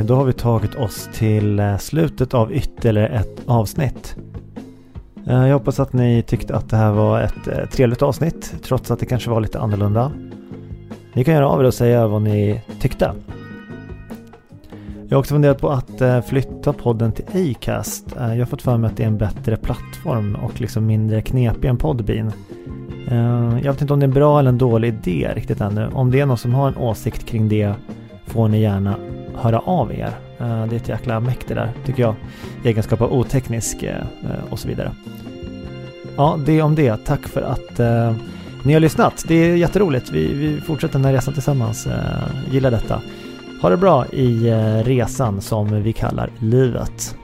Hörni, 0.01 0.07
då 0.07 0.15
har 0.15 0.25
vi 0.25 0.33
tagit 0.33 0.75
oss 0.75 1.09
till 1.13 1.59
eh, 1.59 1.77
slutet 1.77 2.33
av 2.33 2.53
ytterligare 2.53 3.07
ett 3.07 3.41
avsnitt. 3.45 4.15
Eh, 5.27 5.47
jag 5.47 5.53
hoppas 5.53 5.79
att 5.79 5.93
ni 5.93 6.23
tyckte 6.23 6.55
att 6.55 6.69
det 6.69 6.77
här 6.77 6.91
var 6.91 7.21
ett 7.21 7.47
eh, 7.47 7.69
trevligt 7.71 8.01
avsnitt, 8.01 8.53
trots 8.63 8.91
att 8.91 8.99
det 8.99 9.05
kanske 9.05 9.29
var 9.29 9.41
lite 9.41 9.59
annorlunda. 9.59 10.11
Ni 11.13 11.23
kan 11.23 11.33
göra 11.33 11.47
av 11.47 11.61
er 11.61 11.65
och 11.65 11.73
säga 11.73 12.07
vad 12.07 12.21
ni 12.21 12.61
tyckte. 12.79 13.13
Jag 15.07 15.17
har 15.17 15.19
också 15.19 15.33
funderat 15.33 15.61
på 15.61 15.69
att 15.69 16.25
flytta 16.25 16.73
podden 16.73 17.11
till 17.11 17.25
Acast. 17.51 18.05
Jag 18.15 18.37
har 18.37 18.45
fått 18.45 18.61
för 18.61 18.77
mig 18.77 18.89
att 18.89 18.97
det 18.97 19.03
är 19.03 19.07
en 19.07 19.17
bättre 19.17 19.57
plattform 19.57 20.35
och 20.35 20.61
liksom 20.61 20.85
mindre 20.85 21.21
knepig 21.21 21.67
än 21.67 21.77
Podbean. 21.77 22.31
Jag 23.63 23.71
vet 23.71 23.81
inte 23.81 23.93
om 23.93 23.99
det 23.99 24.03
är 24.03 24.07
en 24.07 24.13
bra 24.13 24.39
eller 24.39 24.49
en 24.49 24.57
dålig 24.57 24.87
idé 24.87 25.31
riktigt 25.35 25.61
ännu. 25.61 25.89
Om 25.93 26.11
det 26.11 26.19
är 26.19 26.25
någon 26.25 26.37
som 26.37 26.53
har 26.53 26.67
en 26.67 26.77
åsikt 26.77 27.25
kring 27.25 27.49
det 27.49 27.73
får 28.25 28.47
ni 28.47 28.61
gärna 28.61 28.95
höra 29.35 29.59
av 29.59 29.93
er. 29.93 30.13
Eh, 30.39 30.65
det 30.65 30.75
är 30.75 30.79
ett 30.79 30.89
jäkla 30.89 31.19
mäkt 31.19 31.47
det 31.47 31.53
där, 31.53 31.71
tycker 31.85 32.03
jag. 32.03 32.15
I 32.63 32.67
egenskap 32.67 33.01
av 33.01 33.13
oteknisk 33.13 33.83
eh, 33.83 34.03
och 34.49 34.59
så 34.59 34.67
vidare. 34.67 34.91
Ja, 36.17 36.39
det 36.45 36.59
är 36.59 36.61
om 36.61 36.75
det. 36.75 37.05
Tack 37.05 37.27
för 37.27 37.41
att 37.41 37.79
eh, 37.79 38.15
ni 38.63 38.73
har 38.73 38.79
lyssnat. 38.79 39.25
Det 39.27 39.35
är 39.35 39.55
jätteroligt. 39.55 40.11
Vi, 40.11 40.33
vi 40.33 40.61
fortsätter 40.61 40.93
den 40.93 41.05
här 41.05 41.13
resan 41.13 41.33
tillsammans. 41.33 41.87
Eh, 41.87 42.51
gillar 42.51 42.71
detta. 42.71 43.01
Ha 43.61 43.69
det 43.69 43.77
bra 43.77 44.05
i 44.07 44.47
eh, 44.47 44.83
resan 44.83 45.41
som 45.41 45.83
vi 45.83 45.93
kallar 45.93 46.29
livet. 46.39 47.15